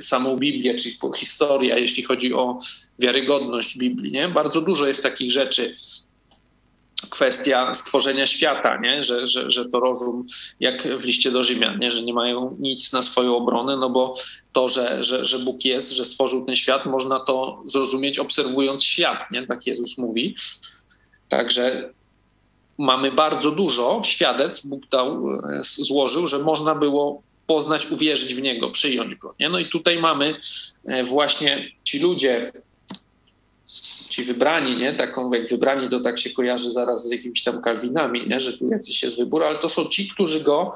samą 0.00 0.36
Biblię, 0.36 0.74
czyli 0.74 0.98
historia, 1.16 1.78
jeśli 1.78 2.02
chodzi 2.02 2.34
o 2.34 2.58
wiarygodność 2.98 3.78
Biblii, 3.78 4.12
nie? 4.12 4.28
Bardzo 4.28 4.60
dużo 4.60 4.86
jest 4.86 5.02
takich 5.02 5.30
rzeczy, 5.30 5.74
kwestia 7.10 7.74
stworzenia 7.74 8.26
świata, 8.26 8.76
nie? 8.76 9.02
Że, 9.02 9.26
że, 9.26 9.50
że 9.50 9.68
to 9.68 9.80
rozum, 9.80 10.26
jak 10.60 10.82
w 10.82 11.04
liście 11.04 11.30
do 11.30 11.42
Rzymian, 11.42 11.78
nie? 11.78 11.90
że 11.90 12.02
nie 12.02 12.14
mają 12.14 12.56
nic 12.60 12.92
na 12.92 13.02
swoją 13.02 13.36
obronę, 13.36 13.76
no 13.76 13.90
bo 13.90 14.14
to, 14.52 14.68
że, 14.68 15.02
że, 15.02 15.24
że 15.24 15.38
Bóg 15.38 15.64
jest, 15.64 15.92
że 15.92 16.04
stworzył 16.04 16.46
ten 16.46 16.56
świat, 16.56 16.86
można 16.86 17.20
to 17.20 17.62
zrozumieć 17.64 18.18
obserwując 18.18 18.84
świat, 18.84 19.30
nie? 19.30 19.46
tak 19.46 19.66
Jezus 19.66 19.98
mówi. 19.98 20.34
Także 21.28 21.90
mamy 22.78 23.12
bardzo 23.12 23.50
dużo 23.50 24.02
świadectw, 24.04 24.66
Bóg 24.66 24.88
dał, 24.88 25.30
e, 25.30 25.60
złożył, 25.62 26.26
że 26.26 26.38
można 26.38 26.74
było 26.74 27.22
poznać, 27.46 27.90
uwierzyć 27.90 28.34
w 28.34 28.42
Niego, 28.42 28.70
przyjąć 28.70 29.14
Go. 29.14 29.34
Nie? 29.40 29.48
No 29.48 29.58
i 29.58 29.68
tutaj 29.68 29.98
mamy 29.98 30.36
e, 30.84 31.04
właśnie 31.04 31.68
ci 31.84 31.98
ludzie, 31.98 32.52
ci 34.08 34.24
wybrani, 34.24 34.76
nie? 34.76 34.94
Taką 34.94 35.32
jak 35.32 35.48
wybrani 35.48 35.88
to 35.88 36.00
tak 36.00 36.18
się 36.18 36.30
kojarzy 36.30 36.72
zaraz 36.72 37.08
z 37.08 37.10
jakimiś 37.10 37.42
tam 37.42 37.62
Kalwinami, 37.62 38.28
nie? 38.28 38.40
Że 38.40 38.52
tu 38.52 38.68
jacyś 38.68 39.02
jest 39.02 39.16
wybór, 39.16 39.44
ale 39.44 39.58
to 39.58 39.68
są 39.68 39.84
ci, 39.84 40.08
którzy 40.08 40.40
go 40.40 40.72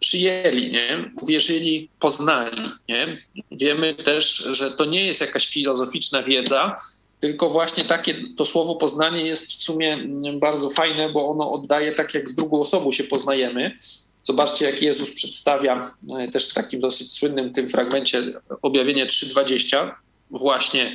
przyjęli, 0.00 0.72
nie? 0.72 1.10
uwierzyli, 1.20 1.88
poznali. 2.00 2.62
Nie? 2.88 3.18
Wiemy 3.50 3.94
też, 3.94 4.36
że 4.36 4.70
to 4.70 4.84
nie 4.84 5.06
jest 5.06 5.20
jakaś 5.20 5.48
filozoficzna 5.48 6.22
wiedza, 6.22 6.74
tylko 7.20 7.50
właśnie 7.50 7.84
takie 7.84 8.22
to 8.36 8.44
słowo 8.44 8.74
poznanie 8.74 9.24
jest 9.24 9.46
w 9.46 9.62
sumie 9.62 9.98
bardzo 10.40 10.70
fajne, 10.70 11.08
bo 11.08 11.30
ono 11.30 11.52
oddaje 11.52 11.92
tak, 11.92 12.14
jak 12.14 12.28
z 12.28 12.34
drugą 12.34 12.60
osobą 12.60 12.92
się 12.92 13.04
poznajemy. 13.04 13.76
Zobaczcie, 14.22 14.64
jak 14.64 14.82
Jezus 14.82 15.14
przedstawia 15.14 15.90
e, 16.18 16.28
też 16.28 16.50
w 16.50 16.54
takim 16.54 16.80
dosyć 16.80 17.12
słynnym 17.12 17.52
tym 17.52 17.68
fragmencie 17.68 18.22
objawienie 18.62 19.06
3.20 19.06 19.90
właśnie 20.30 20.94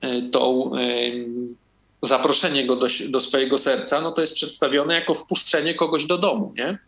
E, 0.00 0.22
to 0.22 0.70
zaproszenie 2.06 2.66
go 2.66 2.76
do, 2.76 2.86
do 3.08 3.20
swojego 3.20 3.58
serca, 3.58 4.00
no 4.00 4.12
to 4.12 4.20
jest 4.20 4.34
przedstawione 4.34 4.94
jako 4.94 5.14
wpuszczenie 5.14 5.74
kogoś 5.74 6.04
do 6.04 6.18
domu, 6.18 6.54
nie? 6.56 6.78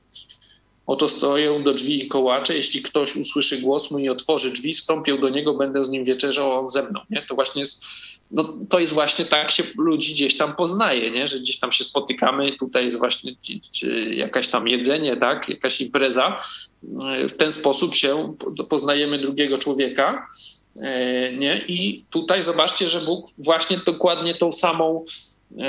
Oto 0.86 1.08
stoję 1.08 1.62
do 1.64 1.74
drzwi 1.74 2.04
i 2.04 2.08
kołacze, 2.08 2.56
jeśli 2.56 2.82
ktoś 2.82 3.16
usłyszy 3.16 3.58
głos 3.58 3.90
mój 3.90 4.02
i 4.02 4.08
otworzy 4.08 4.50
drzwi, 4.50 4.74
wstąpię 4.74 5.18
do 5.18 5.28
niego, 5.28 5.54
będę 5.54 5.84
z 5.84 5.88
nim 5.88 6.04
wieczerzał, 6.04 6.52
a 6.52 6.60
on 6.60 6.68
ze 6.68 6.82
mną, 6.82 7.00
nie? 7.10 7.22
To 7.22 7.34
właśnie 7.34 7.60
jest, 7.60 7.84
no 8.30 8.54
to 8.68 8.78
jest 8.78 8.92
właśnie 8.92 9.24
tak 9.24 9.50
się 9.50 9.62
ludzi 9.78 10.12
gdzieś 10.12 10.36
tam 10.36 10.56
poznaje, 10.56 11.10
nie? 11.10 11.26
Że 11.26 11.38
gdzieś 11.38 11.58
tam 11.58 11.72
się 11.72 11.84
spotykamy, 11.84 12.52
tutaj 12.52 12.84
jest 12.84 12.98
właśnie 12.98 13.32
jakaś 14.10 14.48
tam 14.48 14.68
jedzenie, 14.68 15.16
tak? 15.16 15.48
Jakaś 15.48 15.80
impreza. 15.80 16.36
W 17.28 17.32
ten 17.32 17.52
sposób 17.52 17.94
się 17.94 18.34
poznajemy 18.68 19.18
drugiego 19.18 19.58
człowieka, 19.58 20.26
E, 20.28 20.55
nie? 21.38 21.64
I 21.68 22.04
tutaj 22.10 22.42
zobaczcie, 22.42 22.88
że 22.88 23.00
Bóg 23.00 23.26
właśnie 23.38 23.78
dokładnie 23.86 24.34
tą 24.34 24.52
samą, 24.52 25.04
e, 25.58 25.64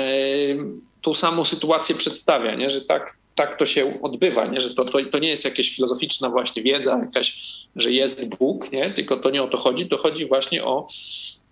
tą 1.02 1.14
samą 1.14 1.44
sytuację 1.44 1.94
przedstawia, 1.94 2.54
nie? 2.54 2.70
że 2.70 2.80
tak, 2.80 3.16
tak 3.34 3.58
to 3.58 3.66
się 3.66 4.02
odbywa, 4.02 4.46
nie? 4.46 4.60
że 4.60 4.74
to, 4.74 4.84
to, 4.84 4.98
to 5.10 5.18
nie 5.18 5.28
jest 5.28 5.44
jakaś 5.44 5.70
filozoficzna 5.70 6.30
właśnie 6.30 6.62
wiedza, 6.62 6.98
jakaś, 7.02 7.56
że 7.76 7.92
jest 7.92 8.36
Bóg, 8.36 8.72
nie? 8.72 8.90
tylko 8.90 9.16
to 9.16 9.30
nie 9.30 9.42
o 9.42 9.48
to 9.48 9.56
chodzi, 9.56 9.86
to 9.86 9.96
chodzi 9.96 10.26
właśnie 10.26 10.64
o 10.64 10.86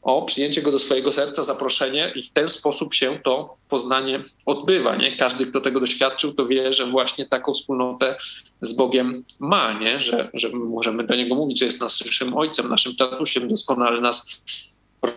o 0.07 0.23
przyjęcie 0.23 0.63
go 0.63 0.73
do 0.73 0.79
swojego 0.79 1.13
serca, 1.13 1.43
zaproszenie 1.43 2.13
i 2.15 2.23
w 2.23 2.31
ten 2.31 2.49
sposób 2.49 2.95
się 2.95 3.21
to 3.25 3.57
poznanie 3.69 4.23
odbywa. 4.47 4.97
Nie? 4.97 5.17
Każdy, 5.17 5.47
kto 5.47 5.61
tego 5.61 5.81
doświadczył, 5.81 6.35
to 6.35 6.47
wie, 6.47 6.73
że 6.73 6.87
właśnie 6.87 7.27
taką 7.27 7.53
wspólnotę 7.53 8.17
z 8.63 8.73
Bogiem 8.73 9.25
ma, 9.39 9.73
nie? 9.73 10.01
Że, 10.01 10.31
że 10.35 10.49
możemy 10.49 11.05
do 11.05 11.17
Niego 11.17 11.35
mówić, 11.35 11.59
że 11.59 11.65
jest 11.65 11.81
naszym 11.81 12.37
Ojcem, 12.37 12.69
naszym 12.69 12.97
tatusiem, 12.97 13.49
doskonale 13.49 14.01
nas 14.01 14.43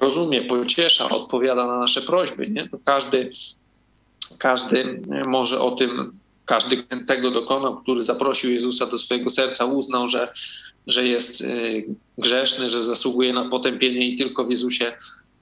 rozumie, 0.02 0.42
pociesza, 0.42 1.10
odpowiada 1.10 1.68
na 1.68 1.80
nasze 1.80 2.02
prośby. 2.02 2.48
Nie? 2.48 2.70
To 2.70 2.78
każdy, 2.86 3.32
każdy 4.38 5.02
może 5.28 5.62
o 5.62 5.72
tym 5.72 6.20
każdy 6.46 6.84
tego 7.08 7.32
dokonał, 7.32 7.82
który 7.82 8.04
zaprosił 8.04 8.52
Jezusa 8.52 8.86
do 8.86 8.98
swojego 8.98 9.30
serca, 9.30 9.66
uznał, 9.66 10.08
że, 10.08 10.32
że 10.90 11.08
jest 11.08 11.42
y, 11.42 11.86
grzeszny, 12.18 12.70
że 12.70 12.84
zasługuje 12.84 13.34
na 13.34 13.50
potępienie 13.50 14.08
i 14.08 14.16
tylko 14.16 14.46
w 14.46 14.50
Jezusie 14.50 14.94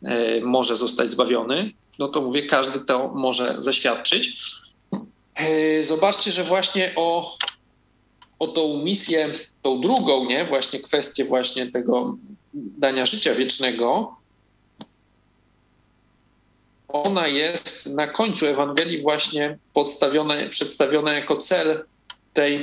y, 0.04 0.42
może 0.44 0.76
zostać 0.76 1.10
zbawiony, 1.10 1.72
no 2.00 2.08
to 2.08 2.22
mówię, 2.22 2.46
każdy 2.48 2.80
to 2.80 3.12
może 3.16 3.56
zaświadczyć. 3.60 4.42
Y, 5.42 5.84
zobaczcie, 5.84 6.32
że 6.32 6.44
właśnie 6.44 6.94
o, 6.96 7.38
o 8.40 8.48
tą 8.48 8.84
misję, 8.84 9.32
tą 9.62 9.82
drugą, 9.82 10.26
nie, 10.26 10.46
właśnie 10.46 10.80
kwestię 10.80 11.26
właśnie 11.26 11.72
tego 11.72 12.18
dania 12.54 13.06
życia 13.06 13.34
wiecznego, 13.34 14.18
ona 16.88 17.28
jest 17.28 17.96
na 17.96 18.08
końcu 18.08 18.46
Ewangelii 18.46 19.00
właśnie 19.02 19.58
przedstawiona 20.50 21.14
jako 21.14 21.36
cel 21.36 21.86
tej 22.38 22.60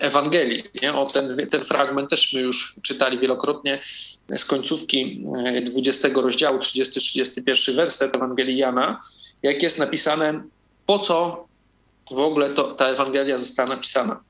Ewangelii. 0.00 0.64
Nie? 0.82 0.94
O 0.94 1.06
ten, 1.06 1.48
ten 1.50 1.64
fragment 1.64 2.10
też 2.10 2.32
my 2.32 2.40
już 2.40 2.74
czytali 2.82 3.18
wielokrotnie 3.18 3.78
z 4.36 4.44
końcówki 4.44 5.24
20 5.62 6.08
e, 6.08 6.12
rozdziału, 6.12 6.58
30-31 6.58 7.74
werset 7.76 8.16
Ewangelii 8.16 8.56
Jana, 8.56 9.00
jak 9.42 9.62
jest 9.62 9.78
napisane, 9.78 10.44
po 10.86 10.98
co 10.98 11.46
w 12.10 12.18
ogóle 12.18 12.54
to, 12.54 12.74
ta 12.74 12.86
Ewangelia 12.86 13.38
została 13.38 13.68
napisana. 13.68 14.20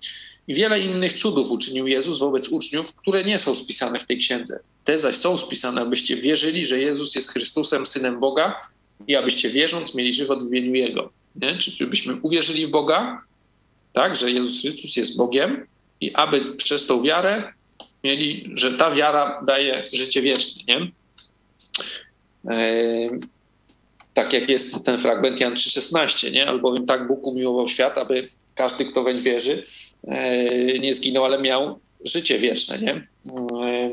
I 0.49 0.55
wiele 0.55 0.81
innych 0.81 1.13
cudów 1.13 1.51
uczynił 1.51 1.87
Jezus 1.87 2.19
wobec 2.19 2.49
uczniów, 2.49 2.97
które 2.97 3.25
nie 3.25 3.39
są 3.39 3.55
spisane 3.55 3.99
w 3.99 4.07
tej 4.07 4.19
księdze. 4.19 4.61
Te 4.85 4.99
zaś 4.99 5.17
są 5.17 5.37
spisane, 5.37 5.81
abyście 5.81 6.17
wierzyli, 6.17 6.67
że 6.67 6.79
Jezus 6.79 7.15
jest 7.15 7.31
Chrystusem, 7.31 7.87
Synem 7.87 8.21
Boga 8.21 8.61
i 9.09 9.17
abyście 9.17 9.49
wierząc 9.49 9.95
mieli 9.95 10.15
żywot 10.15 10.45
w 10.45 10.49
imieniu 10.49 10.75
Jego. 10.75 11.11
Nie? 11.37 11.59
Czyli 11.59 11.77
żebyśmy 11.77 12.17
uwierzyli 12.23 12.67
w 12.67 12.71
Boga, 12.71 13.23
tak, 13.95 14.17
że 14.17 14.31
Jezus 14.31 14.61
Chrystus 14.61 14.97
jest 14.97 15.17
Bogiem 15.17 15.67
i 16.01 16.15
aby 16.15 16.55
przez 16.57 16.87
tą 16.87 17.03
wiarę 17.03 17.53
mieli, 18.05 18.51
że 18.55 18.73
ta 18.73 18.91
wiara 18.91 19.43
daje 19.47 19.85
życie 19.93 20.23
wieczne. 20.23 20.63
Nie? 20.67 20.91
tak 24.15 24.33
jak 24.33 24.49
jest 24.49 24.85
ten 24.85 24.99
fragment 24.99 25.41
Jan 25.41 25.55
3,16, 25.55 26.33
nie? 26.33 26.49
Albowiem 26.49 26.87
tak 26.87 27.07
Bóg 27.07 27.27
umiłował 27.27 27.69
świat, 27.69 27.99
aby 27.99 28.29
każdy, 28.55 28.85
kto 28.85 29.03
weń 29.03 29.21
wierzy, 29.21 29.63
e, 30.09 30.79
nie 30.79 30.95
zginął, 30.95 31.25
ale 31.25 31.43
miał 31.43 31.79
życie 32.05 32.39
wieczne, 32.39 32.79
nie? 32.79 33.07
E, 33.67 33.91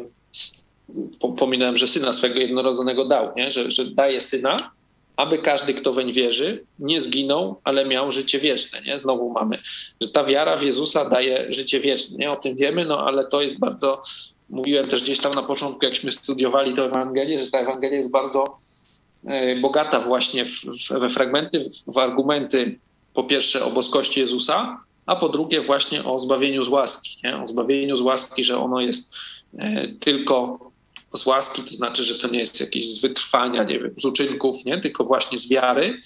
pominąłem, 1.37 1.77
że 1.77 1.87
syna 1.87 2.13
swego 2.13 2.39
jednorodzonego 2.39 3.05
dał, 3.05 3.35
nie? 3.35 3.51
Że, 3.51 3.71
że 3.71 3.85
daje 3.85 4.21
syna, 4.21 4.71
aby 5.15 5.37
każdy, 5.37 5.73
kto 5.73 5.93
weń 5.93 6.11
wierzy, 6.11 6.63
nie 6.79 7.01
zginął, 7.01 7.61
ale 7.63 7.85
miał 7.85 8.11
życie 8.11 8.39
wieczne. 8.39 8.81
Nie? 8.81 8.99
Znowu 8.99 9.29
mamy, 9.29 9.57
że 10.01 10.09
ta 10.09 10.23
wiara 10.23 10.57
w 10.57 10.63
Jezusa 10.63 11.09
daje 11.09 11.53
życie 11.53 11.79
wieczne. 11.79 12.17
Nie? 12.17 12.31
O 12.31 12.35
tym 12.35 12.55
wiemy, 12.55 12.85
no 12.85 13.05
ale 13.05 13.27
to 13.27 13.41
jest 13.41 13.59
bardzo, 13.59 14.01
mówiłem 14.49 14.87
też 14.87 15.03
gdzieś 15.03 15.19
tam 15.19 15.33
na 15.33 15.43
początku, 15.43 15.85
jakśmy 15.85 16.11
studiowali 16.11 16.73
tę 16.73 16.85
Ewangelię, 16.85 17.39
że 17.39 17.51
ta 17.51 17.59
Ewangelia 17.59 17.97
jest 17.97 18.11
bardzo 18.11 18.57
e, 19.25 19.55
bogata 19.55 19.99
właśnie 19.99 20.45
w, 20.45 20.49
w, 20.49 20.99
we 20.99 21.09
fragmenty, 21.09 21.59
w, 21.59 21.93
w 21.93 21.97
argumenty 21.97 22.79
po 23.13 23.23
pierwsze 23.23 23.65
o 23.65 23.71
boskości 23.71 24.19
Jezusa, 24.19 24.77
a 25.05 25.15
po 25.15 25.29
drugie 25.29 25.61
właśnie 25.61 26.03
o 26.03 26.19
zbawieniu 26.19 26.63
z 26.63 26.67
łaski. 26.67 27.17
Nie? 27.23 27.37
O 27.37 27.47
zbawieniu 27.47 27.95
z 27.95 28.01
łaski, 28.01 28.43
że 28.43 28.57
ono 28.57 28.81
jest 28.81 29.15
e, 29.57 29.87
tylko 29.87 30.70
z 31.13 31.25
łaski, 31.25 31.61
to 31.61 31.73
znaczy, 31.73 32.03
że 32.03 32.19
to 32.19 32.27
nie 32.27 32.39
jest 32.39 32.59
jakieś 32.59 32.93
z 32.93 33.01
wytrwania, 33.01 33.63
nie 33.63 33.79
wiem, 33.79 33.93
z 33.97 34.05
uczynków, 34.05 34.65
nie? 34.65 34.81
tylko 34.81 35.03
właśnie 35.03 35.37
z 35.37 35.49
wiary. 35.49 35.99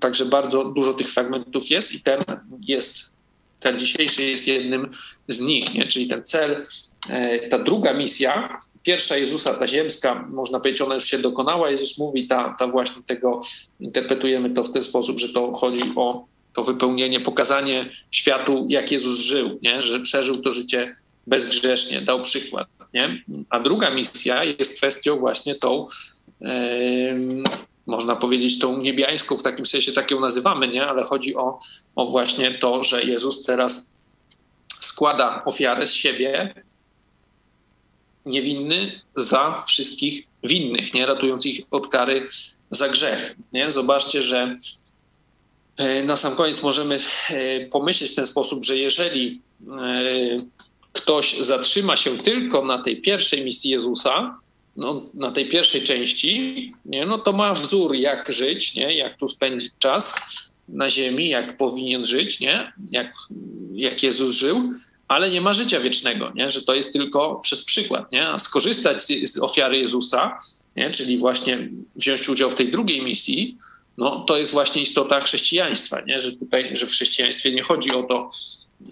Także 0.00 0.26
bardzo 0.26 0.64
dużo 0.64 0.94
tych 0.94 1.10
fragmentów 1.10 1.70
jest 1.70 1.94
i 1.94 2.00
ten 2.00 2.20
jest, 2.60 3.12
ten 3.60 3.78
dzisiejszy 3.78 4.22
jest 4.22 4.46
jednym 4.48 4.90
z 5.28 5.40
nich, 5.40 5.74
nie? 5.74 5.86
czyli 5.86 6.06
ten 6.06 6.24
cel, 6.24 6.64
e, 7.08 7.48
ta 7.48 7.58
druga 7.58 7.94
misja, 7.94 8.58
pierwsza 8.82 9.16
Jezusa, 9.16 9.54
ta 9.54 9.66
ziemska, 9.66 10.26
można 10.30 10.60
powiedzieć, 10.60 10.80
ona 10.80 10.94
już 10.94 11.04
się 11.04 11.18
dokonała. 11.18 11.70
Jezus 11.70 11.98
mówi, 11.98 12.26
ta, 12.26 12.56
ta 12.58 12.66
właśnie 12.66 13.02
tego, 13.02 13.40
interpretujemy 13.80 14.50
to 14.50 14.62
w 14.62 14.72
ten 14.72 14.82
sposób, 14.82 15.18
że 15.18 15.28
to 15.28 15.52
chodzi 15.52 15.82
o 15.96 16.26
to 16.52 16.64
wypełnienie, 16.64 17.20
pokazanie 17.20 17.90
światu, 18.10 18.66
jak 18.68 18.92
Jezus 18.92 19.18
żył, 19.18 19.58
nie? 19.62 19.82
że 19.82 20.00
przeżył 20.00 20.42
to 20.42 20.52
życie 20.52 20.96
bezgrzesznie, 21.28 22.00
dał 22.00 22.22
przykład. 22.22 22.68
Nie? 22.94 23.24
A 23.50 23.60
druga 23.60 23.90
misja 23.90 24.44
jest 24.44 24.76
kwestią 24.76 25.18
właśnie 25.18 25.54
tą, 25.54 25.86
yy, 26.40 26.48
można 27.86 28.16
powiedzieć, 28.16 28.58
tą 28.58 28.78
niebiańską, 28.78 29.36
w 29.36 29.42
takim 29.42 29.66
sensie 29.66 29.92
tak 29.92 30.10
ją 30.10 30.20
nazywamy, 30.20 30.68
nie? 30.68 30.86
ale 30.86 31.02
chodzi 31.02 31.36
o, 31.36 31.58
o 31.96 32.06
właśnie 32.06 32.58
to, 32.58 32.84
że 32.84 33.02
Jezus 33.02 33.42
teraz 33.42 33.90
składa 34.80 35.44
ofiarę 35.44 35.86
z 35.86 35.92
siebie 35.92 36.54
niewinny 38.26 39.00
za 39.16 39.64
wszystkich 39.66 40.26
winnych, 40.44 40.94
nie? 40.94 41.06
ratując 41.06 41.46
ich 41.46 41.60
od 41.70 41.88
kary 41.88 42.26
za 42.70 42.88
grzech. 42.88 43.36
Nie? 43.52 43.72
Zobaczcie, 43.72 44.22
że 44.22 44.56
e, 45.76 46.04
na 46.04 46.16
sam 46.16 46.36
koniec 46.36 46.62
możemy 46.62 46.98
e, 47.30 47.66
pomyśleć 47.66 48.12
w 48.12 48.14
ten 48.14 48.26
sposób, 48.26 48.64
że 48.64 48.76
jeżeli 48.76 49.40
e, 49.80 50.68
ktoś 50.98 51.38
zatrzyma 51.38 51.96
się 51.96 52.18
tylko 52.18 52.64
na 52.64 52.82
tej 52.82 53.00
pierwszej 53.00 53.44
misji 53.44 53.70
Jezusa, 53.70 54.38
no, 54.76 55.02
na 55.14 55.30
tej 55.30 55.48
pierwszej 55.48 55.82
części, 55.82 56.72
nie, 56.84 57.06
no 57.06 57.18
to 57.18 57.32
ma 57.32 57.54
wzór, 57.54 57.94
jak 57.94 58.32
żyć, 58.32 58.74
nie, 58.74 58.96
jak 58.96 59.18
tu 59.18 59.28
spędzić 59.28 59.72
czas 59.78 60.14
na 60.68 60.90
ziemi, 60.90 61.28
jak 61.28 61.56
powinien 61.56 62.04
żyć, 62.04 62.40
nie, 62.40 62.72
jak, 62.90 63.12
jak 63.72 64.02
Jezus 64.02 64.36
żył, 64.36 64.72
ale 65.08 65.30
nie 65.30 65.40
ma 65.40 65.52
życia 65.52 65.80
wiecznego, 65.80 66.32
nie? 66.34 66.48
że 66.48 66.62
to 66.62 66.74
jest 66.74 66.92
tylko 66.92 67.36
przez 67.36 67.64
przykład. 67.64 68.12
Nie? 68.12 68.28
A 68.28 68.38
skorzystać 68.38 69.02
z, 69.02 69.32
z 69.32 69.38
ofiary 69.38 69.78
Jezusa, 69.78 70.38
nie? 70.76 70.90
czyli 70.90 71.18
właśnie 71.18 71.68
wziąć 71.96 72.28
udział 72.28 72.50
w 72.50 72.54
tej 72.54 72.72
drugiej 72.72 73.02
misji, 73.02 73.56
no, 73.96 74.20
to 74.20 74.38
jest 74.38 74.52
właśnie 74.52 74.82
istota 74.82 75.20
chrześcijaństwa, 75.20 76.00
nie? 76.00 76.20
że 76.20 76.32
tutaj, 76.32 76.76
że 76.76 76.86
w 76.86 76.90
chrześcijaństwie 76.90 77.52
nie 77.52 77.62
chodzi 77.62 77.92
o 77.92 78.02
to, 78.02 78.30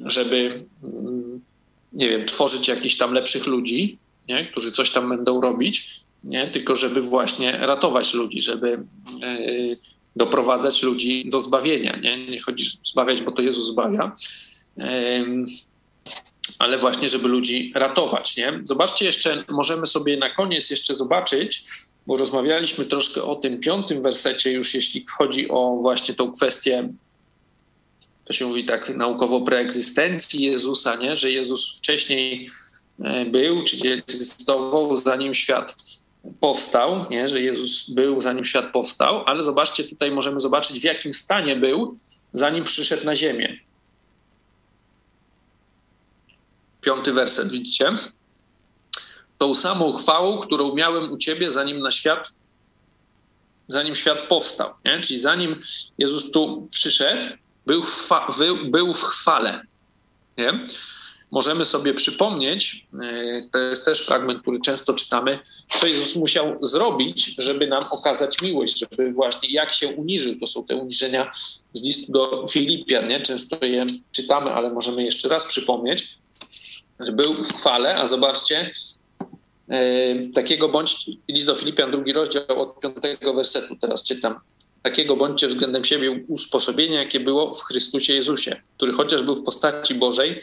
żeby, 0.04 0.64
mm, 0.82 1.25
nie 1.96 2.08
wiem, 2.08 2.26
tworzyć 2.26 2.68
jakichś 2.68 2.96
tam 2.96 3.12
lepszych 3.12 3.46
ludzi, 3.46 3.98
nie? 4.28 4.46
którzy 4.46 4.72
coś 4.72 4.90
tam 4.90 5.08
będą 5.08 5.40
robić, 5.40 6.00
nie? 6.24 6.46
tylko 6.46 6.76
żeby 6.76 7.02
właśnie 7.02 7.52
ratować 7.52 8.14
ludzi, 8.14 8.40
żeby 8.40 8.84
yy, 9.20 9.78
doprowadzać 10.16 10.82
ludzi 10.82 11.28
do 11.28 11.40
zbawienia. 11.40 11.96
Nie, 11.96 12.26
nie 12.26 12.40
chodzi 12.40 12.64
zbawiać, 12.84 13.22
bo 13.22 13.32
to 13.32 13.42
Jezus 13.42 13.66
zbawia, 13.66 14.16
ale 16.58 16.78
właśnie, 16.78 17.08
żeby 17.08 17.28
ludzi 17.28 17.72
ratować. 17.74 18.36
Nie? 18.36 18.60
Zobaczcie 18.62 19.04
jeszcze, 19.04 19.44
możemy 19.48 19.86
sobie 19.86 20.16
na 20.16 20.30
koniec 20.30 20.70
jeszcze 20.70 20.94
zobaczyć, 20.94 21.64
bo 22.06 22.16
rozmawialiśmy 22.16 22.84
troszkę 22.84 23.22
o 23.22 23.36
tym 23.36 23.60
piątym 23.60 24.02
wersecie, 24.02 24.52
już 24.52 24.74
jeśli 24.74 25.04
chodzi 25.18 25.48
o 25.48 25.78
właśnie 25.82 26.14
tą 26.14 26.32
kwestię, 26.32 26.88
to 28.26 28.32
się 28.32 28.46
mówi 28.46 28.64
tak 28.64 28.96
naukowo 28.96 29.40
preegzystencji 29.40 30.42
Jezusa, 30.42 30.96
nie? 30.96 31.16
że 31.16 31.30
Jezus 31.30 31.78
wcześniej 31.78 32.48
e, 33.00 33.24
był, 33.26 33.64
czyli 33.64 33.88
egzystował, 33.88 34.96
zanim 34.96 35.34
świat 35.34 35.76
powstał, 36.40 37.10
nie? 37.10 37.28
że 37.28 37.40
Jezus 37.40 37.90
był, 37.90 38.20
zanim 38.20 38.44
świat 38.44 38.72
powstał, 38.72 39.22
ale 39.26 39.42
zobaczcie, 39.42 39.84
tutaj 39.84 40.10
możemy 40.10 40.40
zobaczyć, 40.40 40.80
w 40.80 40.84
jakim 40.84 41.14
stanie 41.14 41.56
był, 41.56 41.96
zanim 42.32 42.64
przyszedł 42.64 43.04
na 43.04 43.16
ziemię. 43.16 43.66
piąty 46.86 47.12
werset, 47.12 47.52
widzicie? 47.52 47.96
Tą 49.38 49.54
samą 49.54 49.92
chwałą, 49.92 50.38
którą 50.38 50.74
miałem 50.74 51.12
u 51.12 51.18
ciebie, 51.18 51.52
zanim 51.52 51.80
na 51.80 51.90
świat, 51.90 52.34
zanim 53.68 53.94
świat 53.94 54.18
powstał. 54.28 54.70
Nie? 54.84 55.00
Czyli 55.00 55.20
zanim 55.20 55.60
Jezus 55.98 56.30
tu 56.30 56.68
przyszedł, 56.70 57.28
był 57.66 57.82
w, 57.82 58.08
był, 58.64 58.94
w 58.94 59.02
chwale. 59.02 59.62
Nie? 60.38 60.66
Możemy 61.30 61.64
sobie 61.64 61.94
przypomnieć, 61.94 62.86
e, 63.02 63.48
to 63.52 63.58
jest 63.58 63.84
też 63.84 64.06
fragment, 64.06 64.42
który 64.42 64.60
często 64.60 64.94
czytamy, 64.94 65.38
co 65.80 65.86
Jezus 65.86 66.16
musiał 66.16 66.66
zrobić, 66.66 67.34
żeby 67.38 67.66
nam 67.66 67.82
okazać 67.90 68.42
miłość, 68.42 68.78
żeby 68.78 69.12
właśnie 69.12 69.48
jak 69.48 69.72
się 69.72 69.88
uniżył. 69.88 70.40
To 70.40 70.46
są 70.46 70.64
te 70.64 70.76
uniżenia 70.76 71.30
z 71.72 71.82
listu 71.82 72.12
do 72.12 72.46
Filipian. 72.50 73.08
Nie? 73.08 73.20
Często 73.20 73.64
je 73.64 73.86
czytamy, 74.12 74.50
ale 74.50 74.70
możemy 74.70 75.04
jeszcze 75.04 75.28
raz 75.28 75.46
przypomnieć 75.46 76.18
był 77.12 77.44
w 77.44 77.52
chwale, 77.52 77.96
a 77.96 78.06
zobaczcie, 78.06 78.70
e, 79.68 80.28
takiego 80.34 80.68
bądź, 80.68 81.10
list 81.28 81.46
do 81.46 81.54
Filipian, 81.54 81.90
drugi 81.90 82.12
rozdział 82.12 82.44
od 82.48 82.80
piątego 82.80 83.34
wersetu, 83.34 83.76
teraz 83.76 84.02
czytam. 84.02 84.40
Takiego 84.86 85.16
bądźcie 85.16 85.48
względem 85.48 85.84
siebie 85.84 86.24
usposobienia, 86.28 87.00
jakie 87.00 87.20
było 87.20 87.54
w 87.54 87.62
Chrystusie 87.62 88.14
Jezusie, 88.14 88.62
który 88.76 88.92
chociaż 88.92 89.22
był 89.22 89.36
w 89.36 89.44
postaci 89.44 89.94
Bożej, 89.94 90.42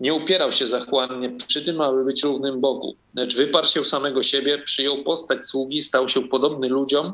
nie 0.00 0.14
upierał 0.14 0.52
się 0.52 0.66
zachłannie 0.66 1.30
przy 1.48 1.64
tym, 1.64 1.80
aby 1.80 2.04
być 2.04 2.22
równym 2.22 2.60
Bogu, 2.60 2.96
lecz 3.14 3.36
wyparł 3.36 3.66
się 3.66 3.84
samego 3.84 4.22
siebie, 4.22 4.58
przyjął 4.58 5.02
postać 5.02 5.46
sługi, 5.46 5.82
stał 5.82 6.08
się 6.08 6.28
podobny 6.28 6.68
ludziom, 6.68 7.12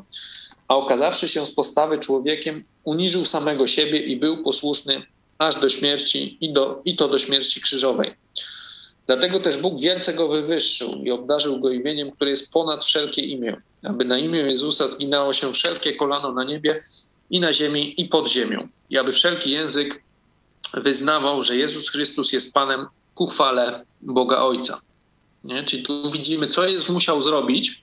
a 0.69 0.77
okazawszy 0.77 1.29
się 1.29 1.47
z 1.47 1.55
postawy 1.55 1.99
człowiekiem, 1.99 2.65
uniżył 2.85 3.25
samego 3.25 3.67
siebie 3.67 4.01
i 4.01 4.17
był 4.17 4.43
posłuszny 4.43 5.03
aż 5.39 5.61
do 5.61 5.69
śmierci 5.69 6.39
i, 6.41 6.53
do, 6.53 6.83
i 6.85 6.97
to 6.97 7.09
do 7.09 7.19
śmierci 7.19 7.61
krzyżowej. 7.61 8.15
Dlatego 9.11 9.41
też 9.41 9.57
Bóg 9.57 9.81
wielce 9.81 10.15
go 10.15 10.29
wywyższył 10.29 11.05
i 11.05 11.11
obdarzył 11.11 11.61
go 11.61 11.71
imieniem, 11.71 12.11
które 12.11 12.31
jest 12.31 12.53
ponad 12.53 12.85
wszelkie 12.85 13.23
imię, 13.23 13.63
aby 13.83 14.05
na 14.05 14.19
imię 14.19 14.39
Jezusa 14.39 14.89
zginało 14.89 15.33
się 15.33 15.53
wszelkie 15.53 15.97
kolano 15.97 16.33
na 16.33 16.45
niebie 16.45 16.83
i 17.31 17.41
na 17.41 17.53
ziemi 17.53 18.01
i 18.01 18.05
pod 18.05 18.29
ziemią, 18.29 18.69
i 18.91 18.99
aby 18.99 19.13
wszelki 19.13 19.51
język 19.51 20.03
wyznawał, 20.75 21.43
że 21.43 21.57
Jezus 21.57 21.91
Chrystus 21.91 22.33
jest 22.33 22.55
Panem 22.55 22.87
ku 23.15 23.27
chwale 23.27 23.85
Boga 24.03 24.39
Ojca. 24.39 24.81
Nie? 25.45 25.65
Czyli 25.65 25.83
tu 25.83 26.11
widzimy, 26.11 26.47
co 26.47 26.69
Jezus 26.69 26.89
musiał 26.89 27.23
zrobić, 27.23 27.83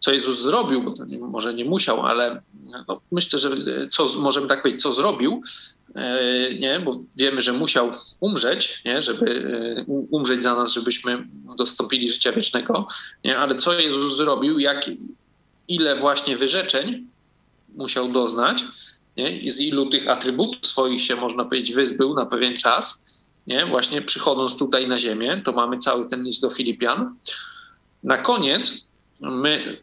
co 0.00 0.12
Jezus 0.12 0.42
zrobił, 0.42 0.82
bo 0.82 1.26
może 1.26 1.54
nie 1.54 1.64
musiał, 1.64 2.06
ale 2.06 2.42
no, 2.88 3.00
myślę, 3.12 3.38
że 3.38 3.50
co, 3.92 4.08
możemy 4.18 4.48
tak 4.48 4.62
powiedzieć, 4.62 4.82
co 4.82 4.92
zrobił, 4.92 5.42
E, 5.83 5.83
nie, 6.58 6.80
bo 6.84 7.00
wiemy, 7.16 7.40
że 7.40 7.52
musiał 7.52 7.92
umrzeć, 8.20 8.82
nie, 8.84 9.02
żeby 9.02 9.26
e, 9.78 9.84
umrzeć 10.10 10.42
za 10.42 10.54
nas, 10.54 10.72
żebyśmy 10.72 11.26
dostąpili 11.58 12.08
życia 12.08 12.32
wiecznego, 12.32 12.86
nie, 13.24 13.38
ale 13.38 13.54
co 13.54 13.80
Jezus 13.80 14.16
zrobił, 14.16 14.58
jak, 14.58 14.90
ile 15.68 15.96
właśnie 15.96 16.36
wyrzeczeń 16.36 17.06
musiał 17.74 18.12
doznać, 18.12 18.64
nie, 19.16 19.38
i 19.38 19.50
z 19.50 19.60
ilu 19.60 19.90
tych 19.90 20.08
atrybutów 20.08 20.66
swoich 20.66 21.02
się, 21.02 21.16
można 21.16 21.44
powiedzieć, 21.44 21.76
wyzbył 21.76 22.14
na 22.14 22.26
pewien 22.26 22.56
czas, 22.56 23.14
nie, 23.46 23.66
właśnie 23.66 24.02
przychodząc 24.02 24.56
tutaj 24.56 24.88
na 24.88 24.98
ziemię, 24.98 25.42
to 25.44 25.52
mamy 25.52 25.78
cały 25.78 26.08
ten 26.08 26.22
list 26.22 26.42
do 26.42 26.50
Filipian. 26.50 27.16
Na 28.02 28.18
koniec 28.18 28.88
my 29.20 29.76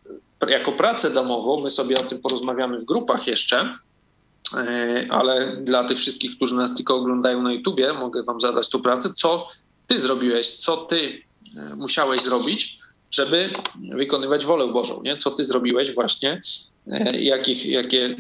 jako 0.50 0.72
pracę 0.72 1.12
domową. 1.12 1.64
My 1.64 1.70
sobie 1.70 1.96
o 1.96 2.04
tym 2.04 2.22
porozmawiamy 2.22 2.80
w 2.80 2.86
grupach 2.86 3.28
jeszcze, 3.28 3.60
e, 3.60 3.78
ale 5.10 5.58
dla 5.58 5.84
tych 5.84 5.98
wszystkich, 5.98 6.36
którzy 6.36 6.56
nas 6.56 6.76
tylko 6.76 6.96
oglądają 6.96 7.42
na 7.42 7.54
YouTubie, 7.54 7.94
mogę 7.94 8.24
Wam 8.24 8.42
zadać 8.42 8.70
tą 8.70 8.82
pracę. 8.82 9.10
Co 9.16 9.48
Ty 9.88 10.00
zrobiłeś, 10.00 10.52
co 10.52 10.78
Ty 10.78 11.22
e, 11.58 11.76
musiałeś 11.76 12.22
zrobić, 12.22 12.78
żeby 13.12 13.50
wykonywać 13.92 14.46
wolę 14.46 14.68
Bożą? 14.68 15.02
Nie? 15.04 15.18
Co 15.18 15.32
Ty 15.32 15.46
zrobiłeś 15.46 15.94
właśnie? 15.94 16.42
E, 16.88 17.22
jakich, 17.22 17.66
jakie 17.66 18.16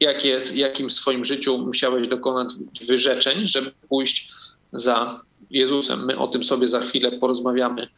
jakie, 0.00 0.42
jakim 0.54 0.88
w 0.88 0.92
swoim 0.92 1.24
życiu 1.24 1.58
musiałeś 1.58 2.08
dokonać 2.08 2.48
wyrzeczeń, 2.86 3.48
żeby 3.48 3.72
pójść 3.88 4.32
za 4.72 5.20
Jezusem. 5.50 6.04
My 6.04 6.18
o 6.18 6.28
tym 6.28 6.44
sobie 6.44 6.68
za 6.68 6.80
chwilę 6.80 7.12
porozmawiamy 7.12 7.88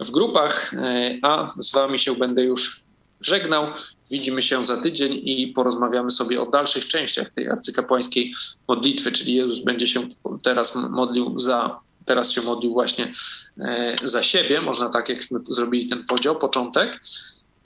w 0.00 0.10
grupach, 0.10 0.74
e, 0.74 1.18
a 1.22 1.52
z 1.58 1.72
Wami 1.72 1.98
się 1.98 2.16
będę 2.16 2.44
już 2.44 2.85
żegnał. 3.20 3.66
Widzimy 4.10 4.42
się 4.42 4.66
za 4.66 4.76
tydzień 4.76 5.12
i 5.12 5.52
porozmawiamy 5.54 6.10
sobie 6.10 6.42
o 6.42 6.50
dalszych 6.50 6.88
częściach 6.88 7.30
tej 7.30 7.48
arcykapłańskiej 7.48 8.34
modlitwy, 8.68 9.12
czyli 9.12 9.34
Jezus 9.34 9.60
będzie 9.60 9.86
się 9.86 10.08
teraz 10.42 10.74
modlił 10.74 11.38
za, 11.38 11.80
teraz 12.04 12.32
się 12.32 12.42
modlił 12.42 12.72
właśnie 12.72 13.12
e, 13.60 13.94
za 14.04 14.22
siebie, 14.22 14.60
można 14.60 14.88
tak 14.88 15.08
jakśmy 15.08 15.40
zrobili 15.48 15.88
ten 15.88 16.04
podział, 16.04 16.38
początek, 16.38 17.00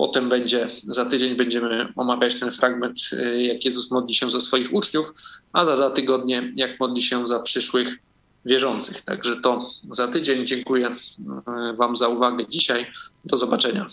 Potem 0.00 0.28
będzie, 0.28 0.68
za 0.86 1.04
tydzień 1.04 1.36
będziemy 1.36 1.92
omawiać 1.96 2.40
ten 2.40 2.50
fragment, 2.50 3.00
y, 3.12 3.42
jak 3.42 3.64
Jezus 3.64 3.90
modli 3.90 4.14
się 4.14 4.30
za 4.30 4.40
swoich 4.40 4.74
uczniów, 4.74 5.12
a 5.52 5.64
za 5.64 5.76
dwa 5.76 5.90
tygodnie, 5.90 6.52
jak 6.56 6.80
modli 6.80 7.02
się 7.02 7.26
za 7.26 7.40
przyszłych 7.40 7.98
wierzących. 8.46 9.02
Także 9.02 9.40
to 9.40 9.60
za 9.90 10.08
tydzień. 10.08 10.46
Dziękuję 10.46 10.90
y, 10.90 11.76
Wam 11.76 11.96
za 11.96 12.08
uwagę 12.08 12.46
dzisiaj. 12.48 12.86
Do 13.24 13.36
zobaczenia. 13.36 13.86